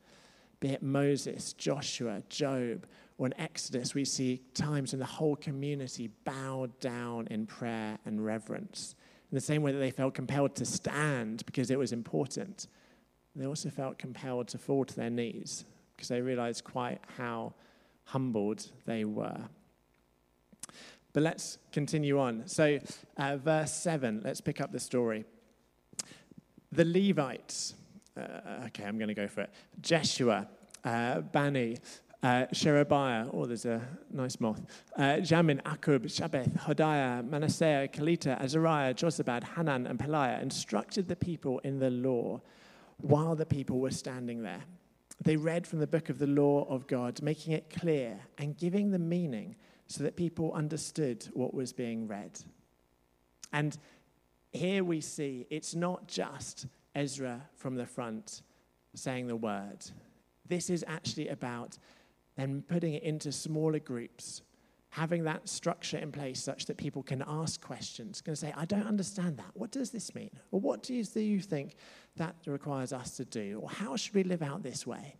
Be 0.59 0.69
it 0.69 0.81
Moses, 0.81 1.53
Joshua, 1.53 2.23
Job, 2.29 2.87
or 3.23 3.27
in 3.27 3.39
Exodus, 3.39 3.95
we 3.95 4.03
see 4.03 4.41
times 4.53 4.91
when 4.91 4.99
the 4.99 5.05
whole 5.05 5.37
community 5.37 6.09
bowed 6.25 6.77
down 6.81 7.25
in 7.31 7.45
prayer 7.45 7.97
and 8.05 8.23
reverence. 8.23 8.95
In 9.31 9.35
the 9.35 9.41
same 9.41 9.61
way 9.61 9.71
that 9.71 9.77
they 9.77 9.91
felt 9.91 10.13
compelled 10.13 10.55
to 10.55 10.65
stand 10.65 11.45
because 11.45 11.71
it 11.71 11.79
was 11.79 11.93
important, 11.93 12.67
they 13.33 13.45
also 13.45 13.69
felt 13.69 13.97
compelled 13.97 14.49
to 14.49 14.57
fall 14.57 14.83
to 14.83 14.93
their 14.93 15.09
knees 15.09 15.63
because 15.95 16.09
they 16.09 16.19
realized 16.19 16.65
quite 16.65 16.99
how 17.17 17.53
humbled 18.03 18.69
they 18.85 19.05
were. 19.05 19.39
But 21.13 21.23
let's 21.23 21.59
continue 21.71 22.19
on. 22.19 22.45
So, 22.45 22.77
uh, 23.15 23.37
verse 23.37 23.71
7, 23.71 24.19
let's 24.25 24.41
pick 24.41 24.59
up 24.59 24.73
the 24.73 24.81
story. 24.81 25.23
The 26.73 26.83
Levites, 26.83 27.75
uh, 28.17 28.65
okay, 28.65 28.83
I'm 28.83 28.97
going 28.97 29.07
to 29.07 29.13
go 29.13 29.29
for 29.29 29.41
it. 29.41 29.51
Jeshua, 29.79 30.49
uh, 30.83 31.21
Bani, 31.21 31.77
uh, 32.23 32.45
Sherebiah, 32.53 33.27
oh, 33.33 33.45
there's 33.45 33.65
a 33.65 33.81
nice 34.11 34.39
moth. 34.39 34.61
Uh, 34.97 35.17
Jamin, 35.17 35.61
Akkub, 35.63 36.05
Shabeth, 36.05 36.57
Hodiah, 36.61 37.27
Manasseh, 37.29 37.89
Kelita, 37.91 38.41
Azariah, 38.41 38.93
Jozabad, 38.93 39.43
Hanan, 39.43 39.85
and 39.85 39.99
Pelaiah 39.99 40.41
instructed 40.41 41.09
the 41.09 41.17
people 41.17 41.59
in 41.59 41.79
the 41.79 41.89
law 41.89 42.41
while 42.97 43.35
the 43.35 43.45
people 43.45 43.79
were 43.79 43.91
standing 43.91 44.41
there. 44.41 44.63
They 45.21 45.35
read 45.35 45.67
from 45.67 45.79
the 45.79 45.87
book 45.87 46.09
of 46.09 46.17
the 46.17 46.27
law 46.27 46.65
of 46.69 46.87
God, 46.87 47.21
making 47.21 47.53
it 47.53 47.69
clear 47.69 48.17
and 48.37 48.57
giving 48.57 48.91
the 48.91 48.99
meaning 48.99 49.55
so 49.87 50.03
that 50.03 50.15
people 50.15 50.53
understood 50.53 51.27
what 51.33 51.53
was 51.53 51.73
being 51.73 52.07
read. 52.07 52.39
And 53.51 53.77
here 54.53 54.83
we 54.83 55.01
see 55.01 55.45
it's 55.49 55.75
not 55.75 56.07
just 56.07 56.67
Ezra 56.95 57.41
from 57.55 57.75
the 57.75 57.85
front 57.85 58.43
saying 58.95 59.27
the 59.27 59.35
word. 59.35 59.85
This 60.47 60.69
is 60.69 60.85
actually 60.87 61.27
about 61.27 61.77
then 62.35 62.63
putting 62.67 62.93
it 62.93 63.03
into 63.03 63.31
smaller 63.31 63.79
groups, 63.79 64.41
having 64.89 65.23
that 65.23 65.49
structure 65.49 65.97
in 65.97 66.11
place 66.11 66.41
such 66.41 66.65
that 66.65 66.77
people 66.77 67.01
can 67.03 67.23
ask 67.27 67.61
questions, 67.61 68.21
can 68.21 68.35
say, 68.35 68.53
I 68.55 68.65
don't 68.65 68.87
understand 68.87 69.37
that. 69.37 69.51
What 69.53 69.71
does 69.71 69.89
this 69.89 70.13
mean? 70.13 70.29
Or 70.51 70.59
what 70.59 70.83
do 70.83 70.93
you, 70.93 71.39
think 71.41 71.75
that 72.15 72.35
requires 72.45 72.93
us 72.93 73.17
to 73.17 73.25
do? 73.25 73.59
Or 73.63 73.69
how 73.69 73.95
should 73.95 74.13
we 74.13 74.23
live 74.23 74.41
out 74.41 74.61
this 74.61 74.85
way? 74.85 75.17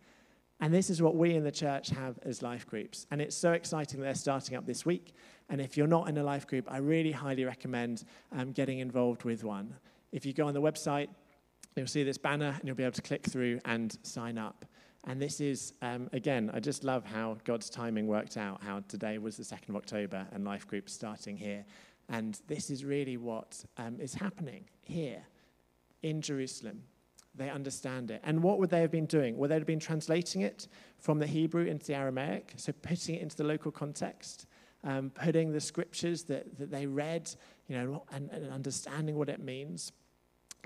And 0.60 0.72
this 0.72 0.90
is 0.90 1.02
what 1.02 1.16
we 1.16 1.34
in 1.34 1.42
the 1.42 1.50
church 1.50 1.90
have 1.90 2.18
as 2.22 2.40
life 2.40 2.66
groups. 2.66 3.06
And 3.10 3.20
it's 3.20 3.36
so 3.36 3.52
exciting 3.52 4.00
they're 4.00 4.14
starting 4.14 4.56
up 4.56 4.64
this 4.64 4.86
week. 4.86 5.14
And 5.48 5.60
if 5.60 5.76
you're 5.76 5.88
not 5.88 6.08
in 6.08 6.16
a 6.18 6.22
life 6.22 6.46
group, 6.46 6.70
I 6.70 6.78
really 6.78 7.12
highly 7.12 7.44
recommend 7.44 8.04
um, 8.32 8.52
getting 8.52 8.78
involved 8.78 9.24
with 9.24 9.42
one. 9.42 9.74
If 10.12 10.24
you 10.24 10.32
go 10.32 10.46
on 10.46 10.54
the 10.54 10.62
website, 10.62 11.08
you'll 11.76 11.88
see 11.88 12.04
this 12.04 12.18
banner 12.18 12.54
and 12.58 12.62
you'll 12.64 12.76
be 12.76 12.84
able 12.84 12.92
to 12.92 13.02
click 13.02 13.24
through 13.24 13.58
and 13.64 13.98
sign 14.02 14.38
up. 14.38 14.64
And 15.06 15.20
this 15.20 15.40
is, 15.40 15.74
um, 15.82 16.08
again, 16.12 16.50
I 16.54 16.60
just 16.60 16.82
love 16.82 17.04
how 17.04 17.36
God's 17.44 17.68
timing 17.68 18.06
worked 18.06 18.36
out, 18.36 18.62
how 18.62 18.82
today 18.88 19.18
was 19.18 19.36
the 19.36 19.42
2nd 19.42 19.68
of 19.70 19.76
October 19.76 20.26
and 20.32 20.44
life 20.44 20.66
groups 20.66 20.92
starting 20.92 21.36
here. 21.36 21.64
And 22.08 22.40
this 22.48 22.70
is 22.70 22.84
really 22.84 23.16
what 23.16 23.64
um, 23.76 24.00
is 24.00 24.14
happening 24.14 24.64
here 24.82 25.22
in 26.02 26.22
Jerusalem. 26.22 26.82
They 27.34 27.50
understand 27.50 28.10
it. 28.10 28.20
And 28.24 28.42
what 28.42 28.58
would 28.58 28.70
they 28.70 28.80
have 28.80 28.90
been 28.90 29.06
doing? 29.06 29.36
Would 29.38 29.50
they 29.50 29.56
have 29.56 29.66
been 29.66 29.80
translating 29.80 30.42
it 30.42 30.68
from 30.98 31.18
the 31.18 31.26
Hebrew 31.26 31.64
into 31.64 31.86
the 31.86 31.94
Aramaic, 31.94 32.54
so 32.56 32.72
putting 32.72 33.16
it 33.16 33.22
into 33.22 33.36
the 33.36 33.44
local 33.44 33.72
context, 33.72 34.46
um, 34.84 35.10
putting 35.10 35.52
the 35.52 35.60
scriptures 35.60 36.22
that, 36.24 36.58
that 36.58 36.70
they 36.70 36.86
read, 36.86 37.30
you 37.66 37.76
know, 37.76 38.04
and, 38.12 38.30
and 38.30 38.50
understanding 38.52 39.16
what 39.16 39.28
it 39.28 39.40
means. 39.40 39.92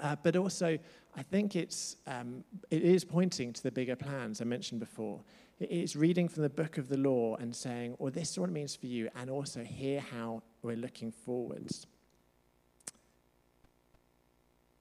Uh, 0.01 0.17
but 0.23 0.37
also, 0.37 0.79
I 1.17 1.23
think 1.23 1.57
it's, 1.57 1.97
um, 2.07 2.45
it 2.71 2.83
is 2.83 3.05
pointing 3.05 3.53
to 3.53 3.63
the 3.63 3.71
bigger 3.71 3.97
plans 3.97 4.41
I 4.41 4.45
mentioned 4.45 4.81
before. 4.81 5.21
It 5.59 5.71
is 5.71 5.97
reading 5.97 6.29
from 6.29 6.45
the 6.45 6.49
book 6.49 6.79
of 6.79 6.89
the 6.89 6.97
law 6.97 7.37
and 7.37 7.55
saying, 7.55 7.97
well, 7.99 8.13
this 8.13 8.31
is 8.31 8.39
what 8.39 8.49
it 8.49 8.53
means 8.53 8.77
for 8.77 8.87
you, 8.87 9.09
and 9.17 9.29
also 9.29 9.65
hear 9.65 10.01
how 10.01 10.43
we're 10.63 10.77
looking 10.77 11.11
forwards. 11.11 11.87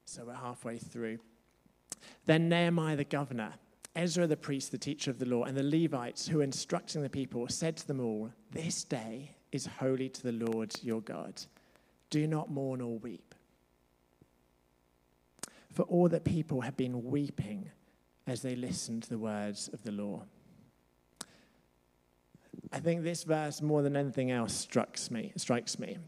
So 0.06 0.26
we're 0.26 0.36
halfway 0.36 0.78
through. 0.78 1.18
Then 2.26 2.48
Nehemiah 2.48 2.96
the 2.96 3.04
governor, 3.04 3.54
Ezra 3.96 4.28
the 4.28 4.38
priest, 4.38 4.72
the 4.72 4.78
teacher 4.78 5.10
of 5.10 5.18
the 5.18 5.26
law, 5.26 5.44
and 5.44 5.58
the 5.58 5.64
Levites 5.64 6.28
who 6.28 6.38
were 6.38 6.44
instructing 6.44 7.02
the 7.02 7.10
people 7.10 7.48
said 7.48 7.76
to 7.78 7.88
them 7.88 8.00
all, 8.00 8.32
This 8.52 8.84
day 8.84 9.32
is 9.52 9.66
holy 9.66 10.10
to 10.10 10.24
the 10.24 10.32
Lord 10.32 10.76
your 10.84 11.02
God. 11.02 11.42
Do 12.10 12.28
not 12.28 12.52
mourn 12.52 12.82
or 12.82 13.00
weep 13.00 13.27
for 15.78 15.84
all 15.84 16.10
the 16.10 16.20
people 16.20 16.62
had 16.62 16.76
been 16.76 17.04
weeping 17.04 17.70
as 18.26 18.42
they 18.42 18.56
listened 18.56 19.04
to 19.04 19.10
the 19.10 19.18
words 19.20 19.70
of 19.72 19.84
the 19.84 19.92
law. 19.92 20.24
I 22.74 22.80
think 22.80 23.04
this 23.04 23.24
verse, 23.24 23.62
more 23.62 23.84
than 23.84 23.96
anything 23.96 24.32
else, 24.32 24.56
strikes 24.56 25.12
me, 25.12 25.34
strikes 25.36 25.78
me. 25.78 26.00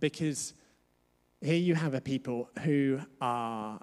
Because 0.00 0.54
here 1.40 1.54
you 1.54 1.76
have 1.76 1.94
a 1.94 2.00
people 2.00 2.50
who 2.64 2.98
are 3.20 3.80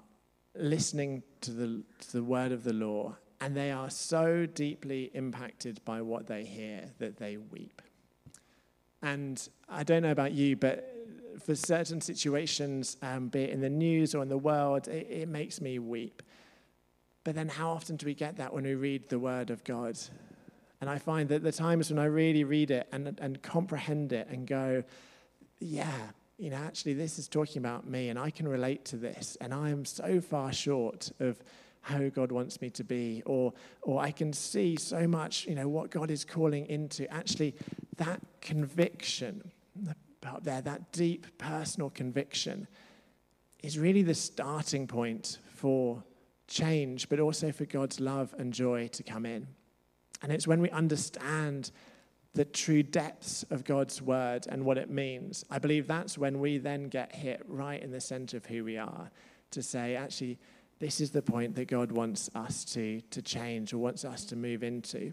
listening 0.54 1.22
to 1.40 1.52
the, 1.52 1.82
to 2.00 2.12
the 2.12 2.22
word 2.22 2.52
of 2.52 2.62
the 2.62 2.74
law, 2.74 3.16
and 3.40 3.56
they 3.56 3.70
are 3.70 3.88
so 3.88 4.44
deeply 4.44 5.10
impacted 5.14 5.82
by 5.86 6.02
what 6.02 6.26
they 6.26 6.44
hear 6.44 6.84
that 6.98 7.16
they 7.16 7.38
weep. 7.38 7.80
And 9.02 9.46
I 9.68 9.82
don't 9.82 10.02
know 10.02 10.10
about 10.10 10.32
you, 10.32 10.56
but 10.56 10.92
for 11.44 11.54
certain 11.54 12.00
situations, 12.00 12.96
um, 13.02 13.28
be 13.28 13.42
it 13.42 13.50
in 13.50 13.60
the 13.60 13.68
news 13.68 14.14
or 14.14 14.22
in 14.22 14.28
the 14.28 14.38
world, 14.38 14.88
it, 14.88 15.06
it 15.10 15.28
makes 15.28 15.60
me 15.60 15.78
weep. 15.78 16.22
But 17.24 17.34
then, 17.34 17.48
how 17.48 17.70
often 17.70 17.96
do 17.96 18.06
we 18.06 18.14
get 18.14 18.36
that 18.36 18.52
when 18.52 18.64
we 18.64 18.74
read 18.74 19.08
the 19.08 19.18
Word 19.18 19.50
of 19.50 19.64
God? 19.64 19.98
And 20.80 20.88
I 20.88 20.98
find 20.98 21.28
that 21.30 21.42
the 21.42 21.52
times 21.52 21.90
when 21.90 21.98
I 21.98 22.04
really 22.04 22.44
read 22.44 22.70
it 22.70 22.86
and, 22.92 23.18
and 23.20 23.42
comprehend 23.42 24.12
it 24.12 24.28
and 24.30 24.46
go, 24.46 24.84
yeah, 25.58 26.10
you 26.38 26.50
know, 26.50 26.56
actually, 26.56 26.94
this 26.94 27.18
is 27.18 27.28
talking 27.28 27.58
about 27.58 27.88
me 27.88 28.10
and 28.10 28.18
I 28.18 28.30
can 28.30 28.46
relate 28.46 28.84
to 28.86 28.96
this, 28.96 29.36
and 29.40 29.54
I 29.54 29.70
am 29.70 29.84
so 29.84 30.20
far 30.20 30.52
short 30.52 31.10
of 31.18 31.42
how 31.80 32.08
God 32.08 32.32
wants 32.32 32.60
me 32.60 32.68
to 32.70 32.84
be, 32.84 33.22
or, 33.26 33.52
or 33.82 34.00
I 34.00 34.10
can 34.10 34.32
see 34.32 34.76
so 34.76 35.06
much, 35.06 35.46
you 35.46 35.54
know, 35.54 35.68
what 35.68 35.90
God 35.90 36.10
is 36.10 36.24
calling 36.24 36.66
into. 36.66 37.10
Actually, 37.12 37.54
that 37.96 38.20
conviction, 38.40 39.52
up 40.26 40.44
there, 40.44 40.60
that 40.62 40.92
deep 40.92 41.38
personal 41.38 41.90
conviction, 41.90 42.66
is 43.62 43.78
really 43.78 44.02
the 44.02 44.14
starting 44.14 44.86
point 44.86 45.38
for 45.48 46.02
change, 46.48 47.08
but 47.08 47.20
also 47.20 47.52
for 47.52 47.64
God's 47.64 48.00
love 48.00 48.34
and 48.38 48.52
joy 48.52 48.88
to 48.88 49.02
come 49.02 49.26
in. 49.26 49.46
And 50.22 50.32
it's 50.32 50.46
when 50.46 50.60
we 50.60 50.70
understand 50.70 51.70
the 52.34 52.44
true 52.44 52.82
depths 52.82 53.44
of 53.50 53.64
God's 53.64 54.02
word 54.02 54.46
and 54.48 54.64
what 54.64 54.78
it 54.78 54.90
means, 54.90 55.44
I 55.50 55.58
believe 55.58 55.86
that's 55.86 56.18
when 56.18 56.38
we 56.38 56.58
then 56.58 56.88
get 56.88 57.14
hit 57.14 57.42
right 57.48 57.82
in 57.82 57.90
the 57.90 58.00
center 58.00 58.36
of 58.36 58.46
who 58.46 58.62
we 58.62 58.76
are 58.76 59.10
to 59.52 59.62
say, 59.62 59.96
actually, 59.96 60.38
this 60.78 61.00
is 61.00 61.10
the 61.10 61.22
point 61.22 61.54
that 61.54 61.68
God 61.68 61.92
wants 61.92 62.28
us 62.34 62.64
to, 62.66 63.00
to 63.10 63.22
change 63.22 63.72
or 63.72 63.78
wants 63.78 64.04
us 64.04 64.24
to 64.26 64.36
move 64.36 64.62
into. 64.62 65.12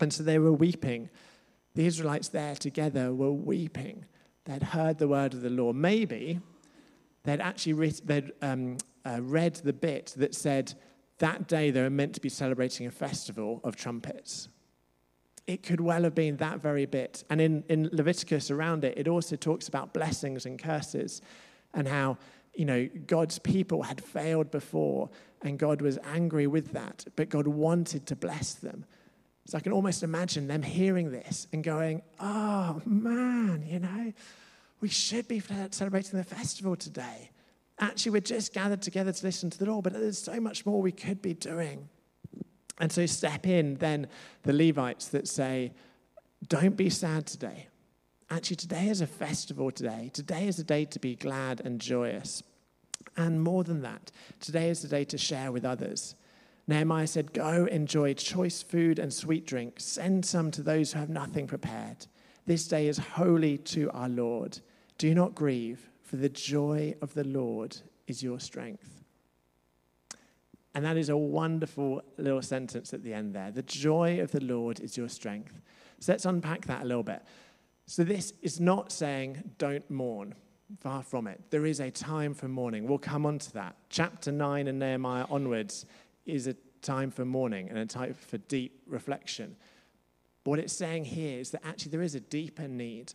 And 0.00 0.12
so 0.12 0.24
they 0.24 0.38
were 0.38 0.52
weeping. 0.52 1.08
The 1.74 1.86
Israelites 1.86 2.28
there 2.28 2.56
together 2.56 3.14
were 3.14 3.32
weeping 3.32 4.04
they'd 4.44 4.62
heard 4.62 4.98
the 4.98 5.08
word 5.08 5.34
of 5.34 5.42
the 5.42 5.50
law. 5.50 5.72
Maybe 5.72 6.40
they'd 7.24 7.40
actually 7.40 7.74
read, 7.74 8.00
they'd, 8.04 8.32
um, 8.42 8.78
uh, 9.04 9.20
read 9.22 9.54
the 9.56 9.72
bit 9.72 10.14
that 10.16 10.34
said 10.34 10.74
that 11.18 11.46
day 11.46 11.70
they 11.70 11.82
were 11.82 11.90
meant 11.90 12.14
to 12.14 12.20
be 12.20 12.28
celebrating 12.28 12.86
a 12.86 12.90
festival 12.90 13.60
of 13.62 13.76
trumpets. 13.76 14.48
It 15.46 15.62
could 15.62 15.80
well 15.80 16.02
have 16.04 16.14
been 16.14 16.36
that 16.38 16.60
very 16.60 16.86
bit. 16.86 17.24
And 17.30 17.40
in, 17.40 17.64
in 17.68 17.90
Leviticus 17.92 18.50
around 18.50 18.84
it, 18.84 18.96
it 18.96 19.08
also 19.08 19.36
talks 19.36 19.68
about 19.68 19.92
blessings 19.92 20.46
and 20.46 20.58
curses 20.58 21.22
and 21.74 21.86
how, 21.86 22.18
you 22.54 22.64
know, 22.64 22.88
God's 23.06 23.38
people 23.38 23.82
had 23.82 24.02
failed 24.02 24.50
before 24.50 25.10
and 25.42 25.58
God 25.58 25.82
was 25.82 25.98
angry 26.04 26.46
with 26.46 26.72
that, 26.72 27.04
but 27.16 27.28
God 27.28 27.46
wanted 27.46 28.06
to 28.06 28.16
bless 28.16 28.54
them. 28.54 28.84
So 29.46 29.58
I 29.58 29.60
can 29.60 29.72
almost 29.72 30.02
imagine 30.02 30.46
them 30.46 30.62
hearing 30.62 31.10
this 31.10 31.46
and 31.52 31.64
going, 31.64 32.02
oh 32.20 32.80
man, 32.84 33.64
you 33.66 33.80
know, 33.80 34.12
we 34.80 34.88
should 34.88 35.26
be 35.28 35.42
celebrating 35.70 36.18
the 36.18 36.24
festival 36.24 36.76
today. 36.76 37.30
Actually, 37.78 38.12
we're 38.12 38.20
just 38.20 38.52
gathered 38.52 38.82
together 38.82 39.12
to 39.12 39.26
listen 39.26 39.50
to 39.50 39.58
the 39.58 39.66
law, 39.66 39.80
but 39.80 39.92
there's 39.92 40.18
so 40.18 40.38
much 40.38 40.66
more 40.66 40.80
we 40.80 40.92
could 40.92 41.22
be 41.22 41.34
doing. 41.34 41.88
And 42.78 42.90
so 42.92 43.06
step 43.06 43.46
in 43.46 43.74
then 43.76 44.06
the 44.42 44.52
Levites 44.52 45.08
that 45.08 45.28
say, 45.28 45.72
don't 46.48 46.76
be 46.76 46.88
sad 46.90 47.26
today. 47.26 47.68
Actually, 48.30 48.56
today 48.56 48.88
is 48.88 49.00
a 49.00 49.06
festival 49.06 49.70
today. 49.70 50.10
Today 50.14 50.46
is 50.46 50.58
a 50.58 50.64
day 50.64 50.84
to 50.86 50.98
be 50.98 51.16
glad 51.16 51.60
and 51.64 51.80
joyous. 51.80 52.42
And 53.16 53.42
more 53.42 53.64
than 53.64 53.82
that, 53.82 54.12
today 54.38 54.70
is 54.70 54.82
the 54.82 54.88
day 54.88 55.04
to 55.04 55.18
share 55.18 55.50
with 55.50 55.64
others. 55.64 56.14
Nehemiah 56.66 57.06
said, 57.06 57.32
Go 57.32 57.66
enjoy 57.66 58.14
choice 58.14 58.62
food 58.62 58.98
and 58.98 59.12
sweet 59.12 59.46
drink. 59.46 59.74
Send 59.78 60.24
some 60.24 60.50
to 60.52 60.62
those 60.62 60.92
who 60.92 61.00
have 61.00 61.08
nothing 61.08 61.46
prepared. 61.46 62.06
This 62.46 62.66
day 62.66 62.88
is 62.88 62.98
holy 62.98 63.58
to 63.58 63.90
our 63.92 64.08
Lord. 64.08 64.60
Do 64.98 65.14
not 65.14 65.34
grieve, 65.34 65.90
for 66.02 66.16
the 66.16 66.28
joy 66.28 66.94
of 67.00 67.14
the 67.14 67.24
Lord 67.24 67.76
is 68.06 68.22
your 68.22 68.40
strength. 68.40 69.02
And 70.74 70.84
that 70.84 70.96
is 70.96 71.08
a 71.08 71.16
wonderful 71.16 72.02
little 72.16 72.42
sentence 72.42 72.94
at 72.94 73.02
the 73.02 73.12
end 73.12 73.34
there. 73.34 73.50
The 73.50 73.62
joy 73.62 74.20
of 74.20 74.30
the 74.30 74.42
Lord 74.42 74.80
is 74.80 74.96
your 74.96 75.08
strength. 75.08 75.60
So 75.98 76.12
let's 76.12 76.24
unpack 76.24 76.66
that 76.66 76.82
a 76.82 76.84
little 76.84 77.02
bit. 77.02 77.22
So, 77.86 78.04
this 78.04 78.34
is 78.40 78.60
not 78.60 78.92
saying 78.92 79.42
don't 79.58 79.88
mourn. 79.90 80.34
Far 80.78 81.02
from 81.02 81.26
it. 81.26 81.40
There 81.50 81.66
is 81.66 81.80
a 81.80 81.90
time 81.90 82.34
for 82.34 82.46
mourning. 82.46 82.86
We'll 82.86 82.98
come 82.98 83.26
on 83.26 83.40
to 83.40 83.52
that. 83.54 83.74
Chapter 83.88 84.30
9 84.30 84.68
and 84.68 84.78
Nehemiah 84.78 85.26
onwards 85.28 85.86
is 86.26 86.46
a 86.46 86.54
time 86.82 87.10
for 87.10 87.24
mourning 87.24 87.68
and 87.68 87.78
a 87.78 87.86
time 87.86 88.14
for 88.14 88.38
deep 88.38 88.82
reflection. 88.86 89.56
But 90.44 90.50
what 90.50 90.58
it's 90.58 90.72
saying 90.72 91.06
here 91.06 91.38
is 91.38 91.50
that 91.50 91.64
actually 91.64 91.90
there 91.90 92.02
is 92.02 92.14
a 92.14 92.20
deeper 92.20 92.68
need. 92.68 93.12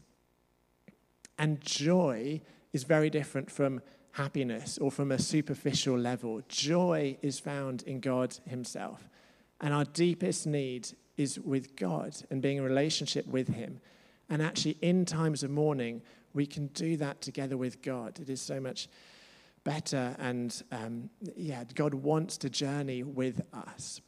And 1.38 1.60
joy 1.62 2.42
is 2.74 2.84
very 2.84 3.10
different 3.10 3.52
from 3.52 3.82
happiness 4.12 4.78
or 4.78 4.92
from 4.92 5.12
a 5.12 5.20
superficial 5.20 5.98
level. 5.98 6.42
Joy 6.48 7.18
is 7.22 7.40
found 7.40 7.84
in 7.84 8.00
God 8.00 8.38
Himself. 8.46 9.10
And 9.60 9.74
our 9.74 9.86
deepest 9.86 10.48
need 10.48 10.90
is 11.18 11.40
with 11.40 11.76
God 11.76 12.16
and 12.30 12.42
being 12.42 12.58
in 12.58 12.64
relationship 12.64 13.26
with 13.28 13.48
Him. 13.48 13.80
And 14.30 14.42
actually, 14.42 14.78
in 14.82 15.06
times 15.06 15.44
of 15.44 15.52
mourning, 15.52 16.02
we 16.34 16.46
can 16.46 16.68
do 16.68 16.98
that 16.98 17.22
together 17.22 17.58
with 17.58 17.82
God. 17.82 18.20
It 18.20 18.30
is 18.30 18.42
so 18.42 18.60
much 18.60 18.88
better. 19.66 20.16
And 20.18 20.64
um, 20.72 21.10
yeah, 21.36 21.66
God 21.74 21.94
wants 21.94 22.38
to 22.38 22.50
journey 22.50 23.04
with 23.04 23.42
us. 23.54 24.00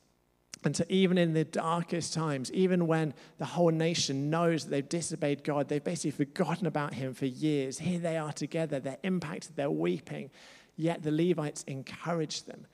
And 0.63 0.75
so, 0.75 0.85
even 0.89 1.17
in 1.17 1.33
the 1.33 1.43
darkest 1.43 2.13
times, 2.13 2.51
even 2.51 2.87
when 2.87 3.13
the 3.37 3.45
whole 3.45 3.69
nation 3.69 4.29
knows 4.29 4.63
that 4.63 4.71
they've 4.71 4.89
disobeyed 4.89 5.43
God, 5.43 5.67
they've 5.67 5.83
basically 5.83 6.11
forgotten 6.11 6.65
about 6.65 6.93
Him 6.93 7.13
for 7.13 7.25
years, 7.25 7.77
here 7.77 7.99
they 7.99 8.17
are 8.17 8.33
together, 8.33 8.79
they're 8.79 8.97
impacted, 9.03 9.55
they're 9.55 9.69
weeping, 9.69 10.31
yet 10.75 11.03
the 11.03 11.11
Levites 11.11 11.63
encourage 11.67 12.43
them. 12.43 12.65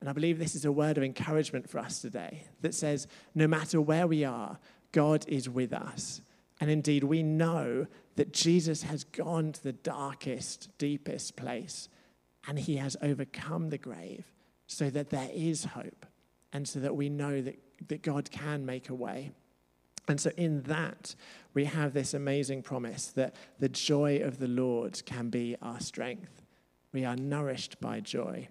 And 0.00 0.08
I 0.08 0.12
believe 0.12 0.38
this 0.38 0.54
is 0.54 0.64
a 0.64 0.72
word 0.72 0.96
of 0.96 1.04
encouragement 1.04 1.68
for 1.68 1.78
us 1.78 2.00
today 2.00 2.44
that 2.62 2.74
says, 2.74 3.06
no 3.34 3.46
matter 3.46 3.80
where 3.80 4.06
we 4.06 4.24
are, 4.24 4.58
God 4.92 5.24
is 5.28 5.48
with 5.48 5.72
us. 5.72 6.22
And 6.60 6.70
indeed, 6.70 7.04
we 7.04 7.22
know 7.22 7.86
that 8.16 8.32
Jesus 8.32 8.82
has 8.82 9.04
gone 9.04 9.52
to 9.52 9.62
the 9.62 9.72
darkest, 9.72 10.68
deepest 10.78 11.36
place 11.36 11.88
and 12.50 12.58
he 12.58 12.78
has 12.78 12.96
overcome 13.00 13.70
the 13.70 13.78
grave 13.78 14.24
so 14.66 14.90
that 14.90 15.10
there 15.10 15.28
is 15.32 15.66
hope 15.66 16.04
and 16.52 16.66
so 16.66 16.80
that 16.80 16.96
we 16.96 17.08
know 17.08 17.40
that, 17.40 17.56
that 17.86 18.02
God 18.02 18.28
can 18.32 18.66
make 18.66 18.88
a 18.88 18.94
way. 18.94 19.30
And 20.08 20.20
so, 20.20 20.32
in 20.36 20.62
that, 20.62 21.14
we 21.54 21.66
have 21.66 21.92
this 21.92 22.12
amazing 22.12 22.62
promise 22.62 23.06
that 23.12 23.36
the 23.60 23.68
joy 23.68 24.18
of 24.24 24.40
the 24.40 24.48
Lord 24.48 25.00
can 25.06 25.30
be 25.30 25.54
our 25.62 25.78
strength. 25.78 26.42
We 26.92 27.04
are 27.04 27.14
nourished 27.14 27.80
by 27.80 28.00
joy. 28.00 28.48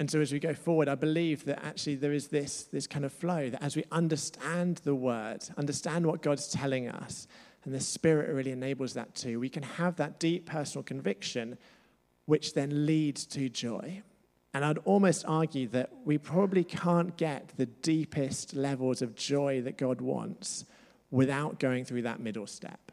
And 0.00 0.10
so, 0.10 0.20
as 0.20 0.32
we 0.32 0.40
go 0.40 0.54
forward, 0.54 0.88
I 0.88 0.96
believe 0.96 1.44
that 1.44 1.64
actually 1.64 1.94
there 1.94 2.12
is 2.12 2.26
this, 2.26 2.64
this 2.64 2.88
kind 2.88 3.04
of 3.04 3.12
flow 3.12 3.48
that 3.48 3.62
as 3.62 3.76
we 3.76 3.84
understand 3.92 4.78
the 4.78 4.96
word, 4.96 5.44
understand 5.56 6.04
what 6.04 6.20
God's 6.20 6.48
telling 6.48 6.88
us, 6.88 7.28
and 7.62 7.72
the 7.72 7.78
Spirit 7.78 8.34
really 8.34 8.50
enables 8.50 8.94
that 8.94 9.14
too, 9.14 9.38
we 9.38 9.48
can 9.48 9.62
have 9.62 9.94
that 9.96 10.18
deep 10.18 10.46
personal 10.46 10.82
conviction, 10.82 11.58
which 12.26 12.54
then 12.54 12.86
leads 12.86 13.26
to 13.26 13.48
joy. 13.48 14.02
And 14.54 14.64
I'd 14.64 14.78
almost 14.78 15.24
argue 15.26 15.68
that 15.68 15.90
we 16.04 16.18
probably 16.18 16.64
can't 16.64 17.16
get 17.16 17.52
the 17.56 17.66
deepest 17.66 18.54
levels 18.54 19.00
of 19.00 19.14
joy 19.14 19.62
that 19.62 19.78
God 19.78 20.00
wants 20.00 20.64
without 21.10 21.58
going 21.58 21.84
through 21.84 22.02
that 22.02 22.20
middle 22.20 22.46
step, 22.46 22.92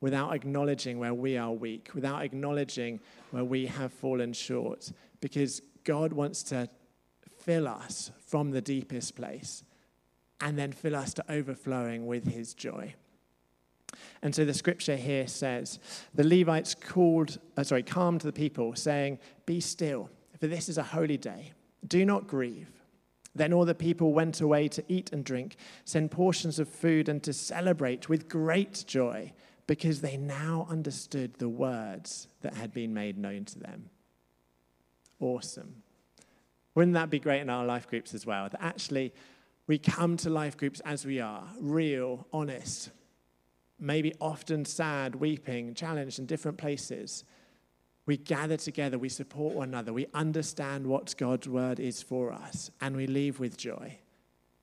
without 0.00 0.34
acknowledging 0.34 0.98
where 0.98 1.14
we 1.14 1.36
are 1.36 1.52
weak, 1.52 1.90
without 1.94 2.22
acknowledging 2.22 3.00
where 3.30 3.44
we 3.44 3.66
have 3.66 3.92
fallen 3.92 4.32
short, 4.32 4.90
because 5.20 5.60
God 5.84 6.12
wants 6.12 6.42
to 6.44 6.68
fill 7.38 7.68
us 7.68 8.10
from 8.26 8.50
the 8.50 8.60
deepest 8.60 9.16
place 9.16 9.64
and 10.40 10.58
then 10.58 10.72
fill 10.72 10.96
us 10.96 11.14
to 11.14 11.24
overflowing 11.30 12.06
with 12.06 12.26
his 12.26 12.54
joy. 12.54 12.94
And 14.22 14.34
so 14.34 14.44
the 14.44 14.54
scripture 14.54 14.96
here 14.96 15.26
says, 15.26 15.78
the 16.14 16.24
Levites 16.24 16.74
called, 16.74 17.38
uh, 17.56 17.64
sorry, 17.64 17.82
calmed 17.82 18.22
the 18.22 18.32
people, 18.32 18.74
saying, 18.74 19.18
Be 19.44 19.60
still, 19.60 20.10
for 20.38 20.46
this 20.46 20.68
is 20.68 20.78
a 20.78 20.82
holy 20.82 21.16
day. 21.16 21.52
Do 21.86 22.04
not 22.04 22.26
grieve. 22.26 22.70
Then 23.34 23.52
all 23.52 23.66
the 23.66 23.74
people 23.74 24.12
went 24.12 24.40
away 24.40 24.68
to 24.68 24.84
eat 24.88 25.12
and 25.12 25.24
drink, 25.24 25.56
send 25.84 26.10
portions 26.10 26.58
of 26.58 26.68
food, 26.68 27.08
and 27.08 27.22
to 27.22 27.32
celebrate 27.32 28.08
with 28.08 28.28
great 28.28 28.84
joy, 28.86 29.32
because 29.66 30.00
they 30.00 30.16
now 30.16 30.66
understood 30.70 31.34
the 31.34 31.48
words 31.48 32.28
that 32.40 32.54
had 32.54 32.72
been 32.72 32.94
made 32.94 33.18
known 33.18 33.44
to 33.44 33.58
them. 33.58 33.90
Awesome. 35.20 35.82
Wouldn't 36.74 36.94
that 36.94 37.10
be 37.10 37.18
great 37.18 37.40
in 37.40 37.50
our 37.50 37.64
life 37.64 37.88
groups 37.88 38.14
as 38.14 38.26
well? 38.26 38.48
That 38.48 38.62
actually 38.62 39.12
we 39.66 39.78
come 39.78 40.16
to 40.18 40.30
life 40.30 40.56
groups 40.56 40.80
as 40.80 41.04
we 41.04 41.20
are, 41.20 41.44
real, 41.58 42.26
honest, 42.32 42.90
maybe 43.78 44.14
often 44.20 44.64
sad, 44.64 45.14
weeping, 45.16 45.74
challenged 45.74 46.18
in 46.18 46.26
different 46.26 46.58
places. 46.58 47.24
We 48.06 48.16
gather 48.16 48.56
together, 48.56 48.98
we 48.98 49.08
support 49.08 49.54
one 49.54 49.68
another, 49.68 49.92
we 49.92 50.06
understand 50.14 50.86
what 50.86 51.14
God's 51.16 51.48
word 51.48 51.80
is 51.80 52.02
for 52.02 52.32
us, 52.32 52.70
and 52.80 52.96
we 52.96 53.06
leave 53.06 53.40
with 53.40 53.56
joy. 53.56 53.98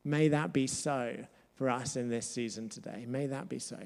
May 0.06 0.30
that 0.30 0.54
be 0.54 0.68
so 0.68 1.26
for 1.56 1.70
us 1.70 1.96
in 1.96 2.10
this 2.10 2.26
season 2.28 2.70
today. 2.70 3.06
May 3.08 3.28
that 3.28 3.50
be 3.50 3.60
so. 3.60 3.78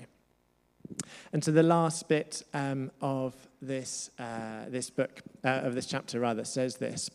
And 1.33 1.43
so 1.43 1.51
the 1.51 1.63
last 1.63 2.07
bit 2.07 2.43
um, 2.53 2.91
of 3.01 3.35
this, 3.61 4.09
uh, 4.19 4.69
this 4.69 4.89
book, 4.89 5.21
uh, 5.43 5.61
of 5.63 5.75
this 5.75 5.85
chapter 5.85 6.19
rather, 6.19 6.45
says 6.45 6.77
this. 6.77 7.09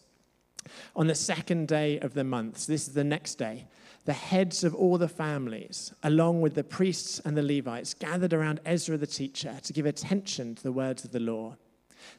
On 0.94 1.06
the 1.06 1.14
second 1.14 1.68
day 1.68 1.98
of 1.98 2.14
the 2.14 2.24
month, 2.24 2.58
so 2.58 2.72
this 2.72 2.86
is 2.86 2.94
the 2.94 3.04
next 3.04 3.36
day, 3.36 3.66
the 4.04 4.12
heads 4.12 4.64
of 4.64 4.74
all 4.74 4.98
the 4.98 5.08
families, 5.08 5.92
along 6.02 6.40
with 6.40 6.54
the 6.54 6.64
priests 6.64 7.20
and 7.24 7.36
the 7.36 7.42
Levites, 7.42 7.94
gathered 7.94 8.32
around 8.32 8.60
Ezra 8.64 8.96
the 8.96 9.06
teacher 9.06 9.58
to 9.62 9.72
give 9.72 9.86
attention 9.86 10.54
to 10.54 10.62
the 10.62 10.72
words 10.72 11.04
of 11.04 11.12
the 11.12 11.20
law. 11.20 11.56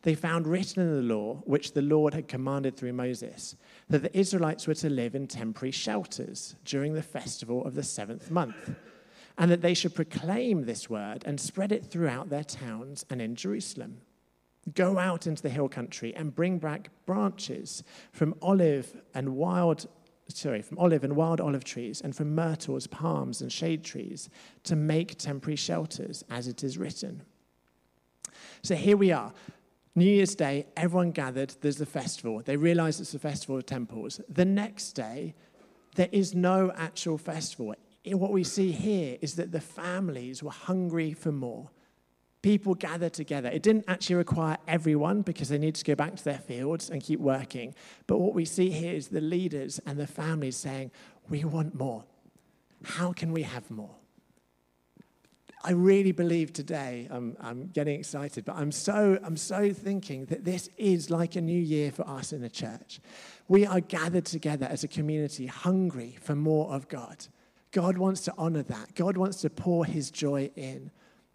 They 0.03 0.15
found 0.15 0.47
written 0.47 0.81
in 0.81 0.95
the 0.95 1.13
law, 1.13 1.41
which 1.45 1.73
the 1.73 1.81
Lord 1.81 2.13
had 2.13 2.29
commanded 2.29 2.77
through 2.77 2.93
Moses, 2.93 3.57
that 3.89 4.01
the 4.01 4.17
Israelites 4.17 4.65
were 4.65 4.75
to 4.75 4.89
live 4.89 5.13
in 5.13 5.27
temporary 5.27 5.71
shelters 5.71 6.55
during 6.63 6.93
the 6.93 7.03
festival 7.03 7.65
of 7.65 7.75
the 7.75 7.83
seventh 7.83 8.31
month 8.31 8.75
and 9.37 9.49
that 9.49 9.61
they 9.61 9.73
should 9.73 9.95
proclaim 9.95 10.65
this 10.65 10.89
word 10.89 11.23
and 11.25 11.39
spread 11.39 11.71
it 11.71 11.85
throughout 11.85 12.29
their 12.29 12.43
towns 12.43 13.05
and 13.09 13.21
in 13.21 13.35
Jerusalem. 13.35 14.01
Go 14.73 14.97
out 14.97 15.27
into 15.27 15.41
the 15.41 15.49
hill 15.49 15.67
country 15.67 16.15
and 16.15 16.35
bring 16.35 16.59
back 16.59 16.89
branches 17.05 17.83
from 18.11 18.35
olive 18.41 18.95
and 19.13 19.35
wild 19.35 19.87
sorry, 20.27 20.61
from 20.61 20.77
olive 20.77 21.03
and 21.03 21.15
wild 21.15 21.41
olive 21.41 21.63
trees, 21.63 22.01
and 22.01 22.15
from 22.15 22.35
myrtles, 22.35 22.87
palms, 22.87 23.41
and 23.41 23.51
shade 23.51 23.83
trees, 23.83 24.29
to 24.63 24.75
make 24.75 25.17
temporary 25.17 25.55
shelters, 25.55 26.23
as 26.29 26.47
it 26.47 26.63
is 26.63 26.77
written. 26.77 27.23
So 28.61 28.75
here 28.75 28.97
we 28.97 29.11
are. 29.11 29.33
New 29.95 30.05
Year's 30.05 30.35
Day, 30.35 30.65
everyone 30.75 31.11
gathered, 31.11 31.53
there's 31.61 31.77
the 31.77 31.85
festival. 31.85 32.41
They 32.43 32.57
realize 32.57 32.99
it's 32.99 33.13
a 33.13 33.19
festival 33.19 33.57
of 33.57 33.65
temples. 33.65 34.19
The 34.27 34.45
next 34.45 34.93
day, 34.93 35.35
there 35.95 36.09
is 36.11 36.33
no 36.33 36.71
actual 36.75 37.19
festival 37.19 37.75
what 38.11 38.31
we 38.31 38.43
see 38.43 38.71
here 38.71 39.17
is 39.21 39.35
that 39.35 39.51
the 39.51 39.61
families 39.61 40.43
were 40.43 40.51
hungry 40.51 41.13
for 41.13 41.31
more. 41.31 41.69
People 42.43 42.75
gathered 42.75 43.13
together. 43.13 43.49
It 43.49 43.63
didn't 43.63 43.85
actually 43.87 44.17
require 44.17 44.57
everyone 44.67 45.21
because 45.21 45.47
they 45.47 45.57
need 45.57 45.75
to 45.75 45.85
go 45.85 45.95
back 45.95 46.17
to 46.17 46.23
their 46.23 46.37
fields 46.37 46.89
and 46.89 47.01
keep 47.01 47.21
working. 47.21 47.73
But 48.05 48.19
what 48.19 48.35
we 48.35 48.43
see 48.43 48.69
here 48.69 48.93
is 48.93 49.07
the 49.07 49.21
leaders 49.21 49.79
and 49.85 49.97
the 49.97 50.05
families 50.05 50.57
saying, 50.57 50.91
We 51.29 51.45
want 51.45 51.73
more. 51.73 52.03
How 52.83 53.13
can 53.13 53.31
we 53.31 53.43
have 53.43 53.71
more? 53.71 53.95
I 55.65 55.71
really 55.71 56.11
believe 56.11 56.51
today, 56.51 57.07
I'm, 57.09 57.37
I'm 57.39 57.67
getting 57.67 57.97
excited, 57.97 58.43
but 58.43 58.57
I'm 58.57 58.73
so, 58.73 59.17
I'm 59.23 59.37
so 59.37 59.71
thinking 59.71 60.25
that 60.25 60.43
this 60.43 60.69
is 60.77 61.09
like 61.09 61.37
a 61.37 61.41
new 61.41 61.57
year 61.57 61.89
for 61.93 62.05
us 62.05 62.33
in 62.33 62.41
the 62.41 62.49
church. 62.49 62.99
We 63.47 63.65
are 63.65 63.79
gathered 63.79 64.25
together 64.25 64.67
as 64.69 64.83
a 64.83 64.89
community, 64.89 65.47
hungry 65.47 66.17
for 66.19 66.35
more 66.35 66.73
of 66.73 66.89
God. 66.89 67.25
God 67.71 67.97
wants 67.97 68.21
to 68.25 68.33
honor 68.37 68.63
that. 68.63 68.95
God 68.95 69.15
wants 69.15 69.39
to 69.41 69.49
pour 69.49 69.85
his 69.85 70.11
joy 70.11 70.51
in. 70.57 70.91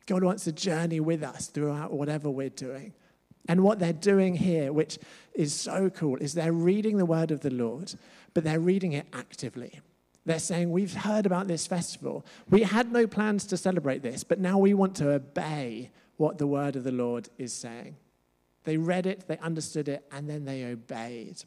God 0.09 0.25
wants 0.25 0.45
to 0.45 0.53
journey 0.53 1.01
with 1.01 1.23
us 1.23 1.47
throughout 1.47 1.93
whatever 1.93 2.31
we're 2.31 2.49
doing. 2.49 2.95
And 3.47 3.63
what 3.63 3.79
they're 3.79 3.93
doing 3.93 4.35
here, 4.35 4.73
which 4.73 4.99
is 5.35 5.53
so 5.53 5.91
cool, 5.91 6.17
is 6.17 6.33
they're 6.35 6.53
reading 6.53 6.97
the 6.97 7.07
word 7.07 7.31
of 7.31 7.41
the 7.41 7.51
Lord, 7.51 7.95
but 8.33 8.43
they're 8.43 8.59
reading 8.59 8.93
it 8.93 9.07
actively. 9.13 9.81
They're 10.25 10.39
saying, 10.39 10.71
We've 10.71 10.95
heard 10.95 11.27
about 11.27 11.47
this 11.47 11.67
festival. 11.67 12.25
We 12.49 12.63
had 12.63 12.91
no 12.91 13.07
plans 13.07 13.47
to 13.47 13.57
celebrate 13.57 14.03
this, 14.03 14.25
but 14.25 14.41
now 14.41 14.59
we 14.59 14.75
want 14.75 14.97
to 14.97 15.11
obey 15.11 15.91
what 16.17 16.39
the 16.39 16.47
word 16.47 16.75
of 16.77 16.85
the 16.85 16.93
Lord 16.93 17.29
is 17.39 17.53
saying. 17.53 17.97
They 18.65 18.79
read 18.79 19.07
it, 19.07 19.29
they 19.29 19.39
understood 19.39 19.89
it, 19.89 20.05
and 20.11 20.29
then 20.29 20.45
they 20.45 20.65
obeyed. 20.65 21.45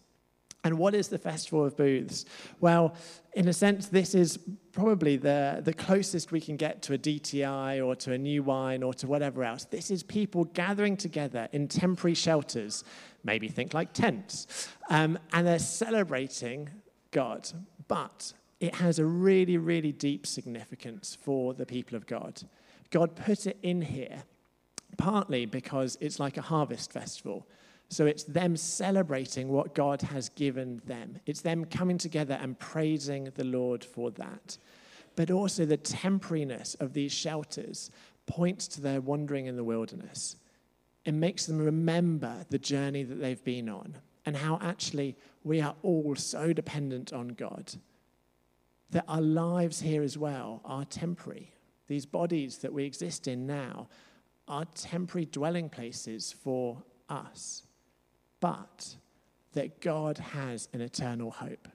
And 0.64 0.78
what 0.78 0.94
is 0.94 1.08
the 1.08 1.18
Festival 1.18 1.66
of 1.66 1.76
Booths? 1.76 2.26
Well, 2.60 2.94
in 3.34 3.48
a 3.48 3.54
sense, 3.54 3.88
this 3.88 4.14
is 4.14 4.38
probably 4.72 5.18
the, 5.18 5.62
the 5.64 5.74
closest 5.74 6.32
we 6.32 6.40
can 6.40 6.56
get 6.56 6.82
to 6.84 6.94
a 6.94 6.98
DTI 6.98 7.86
or 7.86 7.96
to 7.96 8.14
a 8.14 8.18
new 8.18 8.44
wine 8.44 8.84
or 8.84 8.94
to 8.96 9.08
whatever 9.08 9.44
else. 9.44 9.66
This 9.66 9.90
is 9.90 10.04
people 10.04 10.46
gathering 10.46 10.98
together 10.98 11.50
in 11.52 11.68
temporary 11.68 12.14
shelters, 12.14 12.84
maybe 13.24 13.48
think 13.48 13.74
like 13.74 13.94
tents, 13.94 14.70
um, 14.90 15.18
and 15.34 15.48
they're 15.48 15.60
celebrating 15.60 16.70
God. 17.10 17.50
But 17.88 18.34
it 18.60 18.76
has 18.76 19.00
a 19.00 19.06
really, 19.06 19.58
really 19.58 19.92
deep 19.92 20.28
significance 20.28 21.18
for 21.20 21.56
the 21.56 21.66
people 21.66 21.98
of 21.98 22.06
God. 22.06 22.44
God 22.92 23.16
put 23.16 23.48
it 23.48 23.58
in 23.64 23.82
here 23.82 24.24
partly 24.98 25.46
because 25.46 25.98
it's 26.02 26.20
like 26.20 26.38
a 26.38 26.42
harvest 26.42 26.92
festival. 26.92 27.48
So 27.92 28.06
it's 28.06 28.24
them 28.24 28.56
celebrating 28.56 29.50
what 29.50 29.76
God 29.76 30.02
has 30.02 30.30
given 30.30 30.82
them. 30.86 31.20
It's 31.26 31.42
them 31.42 31.66
coming 31.66 31.98
together 31.98 32.40
and 32.42 32.58
praising 32.58 33.26
the 33.36 33.44
Lord 33.44 33.84
for 33.84 34.12
that. 34.12 34.58
But 35.18 35.30
also 35.30 35.66
the 35.66 35.78
temporariness 35.78 36.80
of 36.80 36.94
these 36.94 37.12
shelters 37.12 37.92
points 38.28 38.70
to 38.70 38.82
their 38.82 39.02
wandering 39.02 39.48
in 39.48 39.58
the 39.58 39.64
wilderness. 39.66 40.38
It 41.04 41.14
makes 41.16 41.46
them 41.46 41.58
remember 41.58 42.46
the 42.50 42.58
journey 42.58 43.04
that 43.04 43.20
they've 43.20 43.44
been 43.44 43.68
on 43.68 43.98
and 44.26 44.38
how 44.38 44.58
actually 44.62 45.18
we 45.44 45.60
are 45.60 45.76
all 45.84 46.16
so 46.16 46.54
dependent 46.54 47.12
on 47.12 47.30
God. 47.30 47.74
That 48.92 49.04
our 49.10 49.22
lives 49.22 49.82
here 49.82 50.02
as 50.02 50.18
well 50.18 50.62
are 50.64 50.86
temporary. 50.86 51.52
These 51.88 52.06
bodies 52.06 52.60
that 52.60 52.72
we 52.72 52.86
exist 52.86 53.28
in 53.28 53.46
now 53.46 53.90
are 54.48 54.64
temporary 54.76 55.26
dwelling 55.26 55.68
places 55.68 56.32
for 56.32 56.82
us 57.10 57.64
but 58.42 58.98
that 59.54 59.80
God 59.80 60.18
has 60.18 60.68
an 60.74 60.82
eternal 60.82 61.32
hope. 61.32 61.70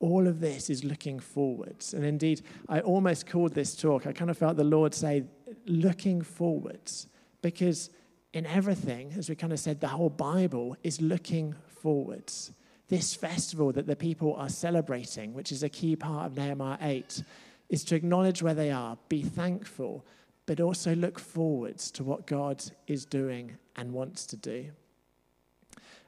All 0.00 0.26
of 0.26 0.40
this 0.40 0.68
is 0.68 0.84
looking 0.84 1.20
forwards. 1.20 1.94
And 1.94 2.04
indeed, 2.04 2.42
I 2.68 2.80
almost 2.80 3.26
called 3.26 3.54
this 3.54 3.76
talk, 3.76 4.06
I 4.06 4.12
kind 4.12 4.30
of 4.30 4.36
felt 4.36 4.56
the 4.56 4.64
Lord 4.64 4.92
say, 4.92 5.24
looking 5.66 6.20
forwards. 6.20 7.06
Because 7.42 7.90
in 8.32 8.46
everything, 8.46 9.12
as 9.16 9.28
we 9.28 9.36
kind 9.36 9.52
of 9.52 9.60
said, 9.60 9.80
the 9.80 9.88
whole 9.88 10.10
Bible 10.10 10.76
is 10.82 11.00
looking 11.00 11.54
forwards. 11.68 12.52
This 12.88 13.14
festival 13.14 13.72
that 13.72 13.86
the 13.86 13.96
people 13.96 14.34
are 14.34 14.48
celebrating, 14.48 15.32
which 15.32 15.52
is 15.52 15.62
a 15.62 15.68
key 15.68 15.96
part 15.96 16.26
of 16.26 16.36
Nehemiah 16.36 16.78
8, 16.80 17.22
is 17.70 17.84
to 17.84 17.94
acknowledge 17.94 18.42
where 18.42 18.54
they 18.54 18.70
are, 18.70 18.98
be 19.08 19.22
thankful, 19.22 20.04
but 20.46 20.60
also 20.60 20.94
look 20.94 21.18
forwards 21.18 21.90
to 21.92 22.04
what 22.04 22.26
God 22.26 22.62
is 22.86 23.06
doing 23.06 23.56
and 23.76 23.92
wants 23.92 24.26
to 24.26 24.36
do. 24.36 24.70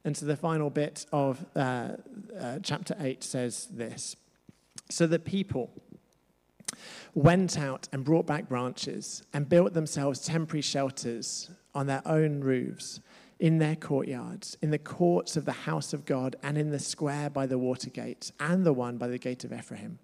And 0.06 0.16
so 0.16 0.24
the 0.24 0.36
final 0.36 0.70
bit 0.70 1.04
of 1.10 1.44
uh, 1.56 1.88
uh, 2.38 2.60
chapter 2.62 2.94
8 3.00 3.24
says 3.24 3.66
this 3.72 4.14
So 4.88 5.04
the 5.08 5.18
people 5.18 5.72
went 7.14 7.58
out 7.58 7.88
and 7.90 8.04
brought 8.04 8.24
back 8.24 8.48
branches 8.48 9.24
and 9.34 9.48
built 9.48 9.74
themselves 9.74 10.20
temporary 10.20 10.62
shelters 10.62 11.50
on 11.74 11.88
their 11.88 12.02
own 12.06 12.40
roofs, 12.40 13.00
in 13.40 13.58
their 13.58 13.74
courtyards, 13.74 14.56
in 14.62 14.70
the 14.70 14.78
courts 14.78 15.36
of 15.36 15.44
the 15.44 15.50
house 15.50 15.92
of 15.92 16.04
God, 16.04 16.36
and 16.40 16.56
in 16.56 16.70
the 16.70 16.78
square 16.78 17.28
by 17.28 17.44
the 17.44 17.58
water 17.58 17.90
gate, 17.90 18.30
and 18.38 18.64
the 18.64 18.72
one 18.72 18.98
by 18.98 19.08
the 19.08 19.18
gate 19.18 19.42
of 19.42 19.52
Ephraim. 19.52 19.98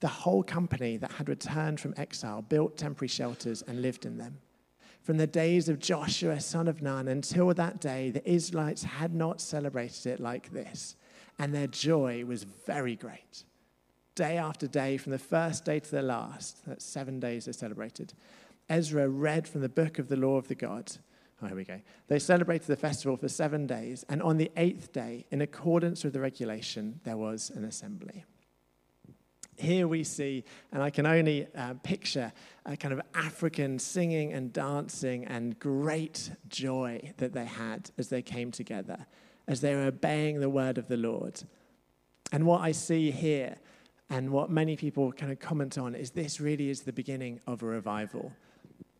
The 0.00 0.08
whole 0.08 0.42
company 0.42 0.96
that 0.96 1.12
had 1.12 1.28
returned 1.28 1.78
from 1.78 1.94
exile 1.96 2.42
built 2.42 2.76
temporary 2.76 3.08
shelters 3.08 3.62
and 3.62 3.80
lived 3.80 4.06
in 4.06 4.18
them. 4.18 4.38
From 5.06 5.18
the 5.18 5.26
days 5.28 5.68
of 5.68 5.78
Joshua, 5.78 6.40
son 6.40 6.66
of 6.66 6.82
Nun, 6.82 7.06
until 7.06 7.54
that 7.54 7.80
day, 7.80 8.10
the 8.10 8.28
Israelites 8.28 8.82
had 8.82 9.14
not 9.14 9.40
celebrated 9.40 10.06
it 10.06 10.18
like 10.18 10.50
this, 10.50 10.96
and 11.38 11.54
their 11.54 11.68
joy 11.68 12.24
was 12.24 12.42
very 12.42 12.96
great. 12.96 13.44
Day 14.16 14.36
after 14.36 14.66
day, 14.66 14.96
from 14.96 15.12
the 15.12 15.18
first 15.20 15.64
day 15.64 15.78
to 15.78 15.90
the 15.92 16.02
last, 16.02 16.66
that's 16.66 16.84
seven 16.84 17.20
days 17.20 17.44
they 17.44 17.52
celebrated, 17.52 18.14
Ezra 18.68 19.08
read 19.08 19.46
from 19.46 19.60
the 19.60 19.68
book 19.68 20.00
of 20.00 20.08
the 20.08 20.16
law 20.16 20.38
of 20.38 20.48
the 20.48 20.56
God. 20.56 20.90
Oh, 21.40 21.46
here 21.46 21.56
we 21.56 21.62
go. 21.62 21.80
They 22.08 22.18
celebrated 22.18 22.66
the 22.66 22.74
festival 22.74 23.16
for 23.16 23.28
seven 23.28 23.64
days, 23.64 24.04
and 24.08 24.20
on 24.20 24.38
the 24.38 24.50
eighth 24.56 24.92
day, 24.92 25.24
in 25.30 25.40
accordance 25.40 26.02
with 26.02 26.14
the 26.14 26.20
regulation, 26.20 26.98
there 27.04 27.16
was 27.16 27.50
an 27.50 27.62
assembly 27.62 28.24
here 29.58 29.88
we 29.88 30.04
see, 30.04 30.44
and 30.72 30.82
I 30.82 30.90
can 30.90 31.06
only 31.06 31.46
uh, 31.56 31.74
picture 31.82 32.32
a 32.64 32.76
kind 32.76 32.92
of 32.92 33.00
African 33.14 33.78
singing 33.78 34.32
and 34.32 34.52
dancing 34.52 35.24
and 35.24 35.58
great 35.58 36.30
joy 36.48 37.12
that 37.16 37.32
they 37.32 37.44
had 37.44 37.90
as 37.98 38.08
they 38.08 38.22
came 38.22 38.50
together, 38.50 39.06
as 39.48 39.60
they 39.60 39.74
were 39.74 39.84
obeying 39.84 40.40
the 40.40 40.50
word 40.50 40.78
of 40.78 40.88
the 40.88 40.96
Lord. 40.96 41.42
And 42.32 42.46
what 42.46 42.60
I 42.60 42.72
see 42.72 43.10
here, 43.10 43.56
and 44.10 44.30
what 44.30 44.50
many 44.50 44.76
people 44.76 45.12
kind 45.12 45.32
of 45.32 45.38
comment 45.38 45.78
on, 45.78 45.94
is 45.94 46.10
this 46.10 46.40
really 46.40 46.70
is 46.70 46.82
the 46.82 46.92
beginning 46.92 47.40
of 47.46 47.62
a 47.62 47.66
revival. 47.66 48.32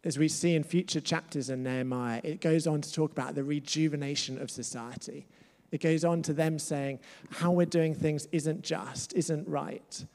As 0.04 0.18
we 0.18 0.28
see 0.28 0.54
in 0.54 0.62
future 0.62 1.00
chapters 1.00 1.50
in 1.50 1.62
Nehemiah, 1.62 2.20
it 2.22 2.40
goes 2.40 2.66
on 2.66 2.80
to 2.80 2.92
talk 2.92 3.10
about 3.10 3.34
the 3.34 3.44
rejuvenation 3.44 4.40
of 4.40 4.50
society. 4.50 5.26
It 5.72 5.80
goes 5.80 6.04
on 6.04 6.22
to 6.22 6.32
them 6.32 6.58
saying, 6.58 7.00
how 7.30 7.50
we're 7.50 7.66
doing 7.66 7.94
things 7.94 8.26
isn't 8.30 8.62
just, 8.62 9.12
isn't 9.14 9.48
right 9.48 10.06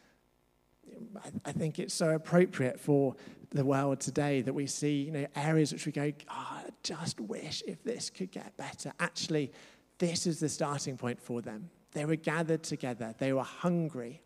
I 1.45 1.51
think 1.51 1.79
it's 1.79 1.93
so 1.93 2.09
appropriate 2.11 2.79
for 2.79 3.15
the 3.51 3.65
world 3.65 3.99
today 3.99 4.41
that 4.41 4.53
we 4.53 4.65
see 4.65 5.03
you 5.03 5.11
know, 5.11 5.27
areas 5.35 5.73
which 5.73 5.85
we 5.85 5.91
go, 5.91 6.11
oh, 6.29 6.61
I 6.65 6.69
just 6.83 7.19
wish 7.19 7.63
if 7.67 7.83
this 7.83 8.09
could 8.09 8.31
get 8.31 8.55
better. 8.57 8.93
Actually, 8.99 9.51
this 9.97 10.25
is 10.25 10.39
the 10.39 10.49
starting 10.49 10.97
point 10.97 11.21
for 11.21 11.41
them. 11.41 11.69
They 11.91 12.05
were 12.05 12.15
gathered 12.15 12.63
together, 12.63 13.13
they 13.17 13.33
were 13.33 13.43
hungry, 13.43 14.21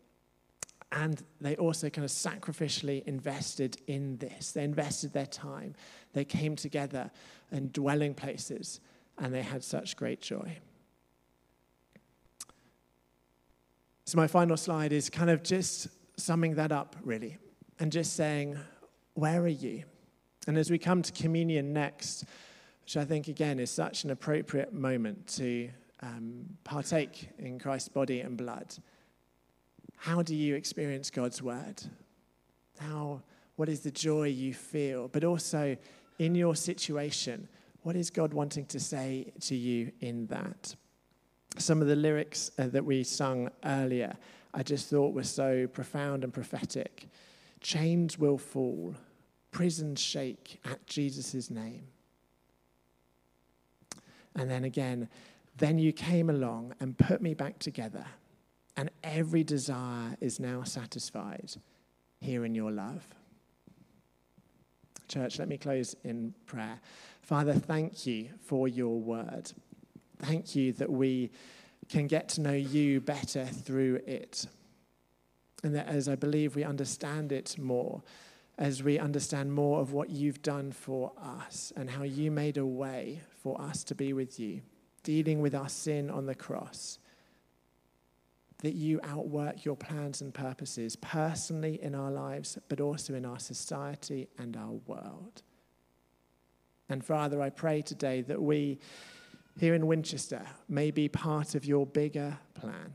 and 0.92 1.20
they 1.40 1.56
also 1.56 1.90
kind 1.90 2.04
of 2.04 2.10
sacrificially 2.10 3.04
invested 3.06 3.76
in 3.88 4.16
this. 4.18 4.52
They 4.52 4.62
invested 4.62 5.12
their 5.12 5.26
time, 5.26 5.74
they 6.12 6.24
came 6.24 6.54
together 6.54 7.10
in 7.50 7.70
dwelling 7.72 8.14
places, 8.14 8.80
and 9.18 9.34
they 9.34 9.42
had 9.42 9.64
such 9.64 9.96
great 9.96 10.20
joy. 10.20 10.58
So, 14.04 14.16
my 14.16 14.28
final 14.28 14.56
slide 14.56 14.92
is 14.92 15.10
kind 15.10 15.30
of 15.30 15.42
just 15.42 15.88
summing 16.16 16.54
that 16.54 16.72
up, 16.72 16.96
really, 17.02 17.38
and 17.78 17.92
just 17.92 18.14
saying, 18.14 18.58
Where 19.14 19.40
are 19.42 19.48
you? 19.48 19.84
And 20.46 20.56
as 20.56 20.70
we 20.70 20.78
come 20.78 21.02
to 21.02 21.12
communion 21.12 21.72
next, 21.72 22.24
which 22.82 22.96
I 22.96 23.04
think, 23.04 23.28
again, 23.28 23.58
is 23.58 23.70
such 23.70 24.04
an 24.04 24.10
appropriate 24.10 24.72
moment 24.72 25.26
to 25.36 25.68
um, 26.00 26.44
partake 26.62 27.30
in 27.38 27.58
Christ's 27.58 27.88
body 27.88 28.20
and 28.20 28.36
blood, 28.36 28.76
how 29.96 30.22
do 30.22 30.34
you 30.36 30.54
experience 30.54 31.10
God's 31.10 31.42
word? 31.42 31.82
How, 32.78 33.22
what 33.56 33.68
is 33.68 33.80
the 33.80 33.90
joy 33.90 34.28
you 34.28 34.54
feel? 34.54 35.08
But 35.08 35.24
also, 35.24 35.76
in 36.18 36.34
your 36.34 36.54
situation, 36.54 37.48
what 37.82 37.96
is 37.96 38.10
God 38.10 38.32
wanting 38.32 38.66
to 38.66 38.80
say 38.80 39.32
to 39.40 39.56
you 39.56 39.90
in 40.00 40.26
that? 40.26 40.74
Some 41.58 41.80
of 41.80 41.88
the 41.88 41.96
lyrics 41.96 42.50
uh, 42.58 42.68
that 42.68 42.84
we 42.84 43.02
sung 43.02 43.50
earlier 43.64 44.16
I 44.56 44.62
just 44.62 44.88
thought 44.88 45.12
were 45.12 45.22
so 45.22 45.66
profound 45.66 46.24
and 46.24 46.32
prophetic. 46.32 47.08
Chains 47.60 48.18
will 48.18 48.38
fall, 48.38 48.94
prisons 49.50 50.00
shake 50.00 50.58
at 50.64 50.86
Jesus' 50.86 51.50
name. 51.50 51.88
And 54.34 54.50
then 54.50 54.64
again, 54.64 55.10
then 55.58 55.78
you 55.78 55.92
came 55.92 56.30
along 56.30 56.74
and 56.80 56.96
put 56.96 57.20
me 57.20 57.34
back 57.34 57.58
together, 57.58 58.06
and 58.78 58.90
every 59.04 59.44
desire 59.44 60.16
is 60.20 60.40
now 60.40 60.62
satisfied 60.62 61.52
here 62.20 62.44
in 62.46 62.54
your 62.54 62.70
love. 62.70 63.06
Church, 65.08 65.38
let 65.38 65.48
me 65.48 65.58
close 65.58 65.94
in 66.02 66.34
prayer. 66.46 66.80
Father, 67.20 67.52
thank 67.54 68.06
you 68.06 68.30
for 68.40 68.68
your 68.68 68.98
word. 69.00 69.52
Thank 70.18 70.56
you 70.56 70.72
that 70.74 70.90
we 70.90 71.30
can 71.88 72.06
get 72.06 72.28
to 72.30 72.40
know 72.40 72.52
you 72.52 73.00
better 73.00 73.44
through 73.44 74.00
it. 74.06 74.46
And 75.62 75.74
that 75.74 75.88
as 75.88 76.08
I 76.08 76.14
believe 76.14 76.54
we 76.54 76.64
understand 76.64 77.32
it 77.32 77.56
more, 77.58 78.02
as 78.58 78.82
we 78.82 78.98
understand 78.98 79.52
more 79.52 79.80
of 79.80 79.92
what 79.92 80.10
you've 80.10 80.42
done 80.42 80.72
for 80.72 81.12
us 81.20 81.72
and 81.76 81.90
how 81.90 82.02
you 82.02 82.30
made 82.30 82.56
a 82.56 82.66
way 82.66 83.20
for 83.42 83.60
us 83.60 83.84
to 83.84 83.94
be 83.94 84.12
with 84.12 84.40
you, 84.40 84.62
dealing 85.02 85.40
with 85.40 85.54
our 85.54 85.68
sin 85.68 86.10
on 86.10 86.26
the 86.26 86.34
cross, 86.34 86.98
that 88.60 88.74
you 88.74 88.98
outwork 89.02 89.64
your 89.64 89.76
plans 89.76 90.22
and 90.22 90.32
purposes 90.32 90.96
personally 90.96 91.78
in 91.82 91.94
our 91.94 92.10
lives, 92.10 92.58
but 92.68 92.80
also 92.80 93.14
in 93.14 93.26
our 93.26 93.38
society 93.38 94.28
and 94.38 94.56
our 94.56 94.72
world. 94.86 95.42
And 96.88 97.04
Father, 97.04 97.42
I 97.42 97.50
pray 97.50 97.82
today 97.82 98.22
that 98.22 98.40
we 98.40 98.78
here 99.58 99.74
in 99.74 99.86
Winchester 99.86 100.46
may 100.68 100.90
be 100.90 101.08
part 101.08 101.54
of 101.54 101.64
your 101.64 101.86
bigger 101.86 102.38
plan, 102.54 102.92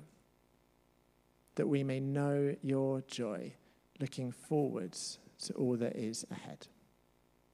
that 1.55 1.67
we 1.67 1.83
may 1.83 1.99
know 1.99 2.55
your 2.61 3.01
joy, 3.01 3.53
looking 3.99 4.31
forwards 4.31 5.19
to 5.39 5.53
all 5.53 5.75
that 5.77 5.95
is 5.95 6.25
ahead. 6.31 6.67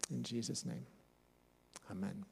In 0.10 0.24
Jesus' 0.24 0.66
name, 0.66 0.86
amen. 1.90 2.26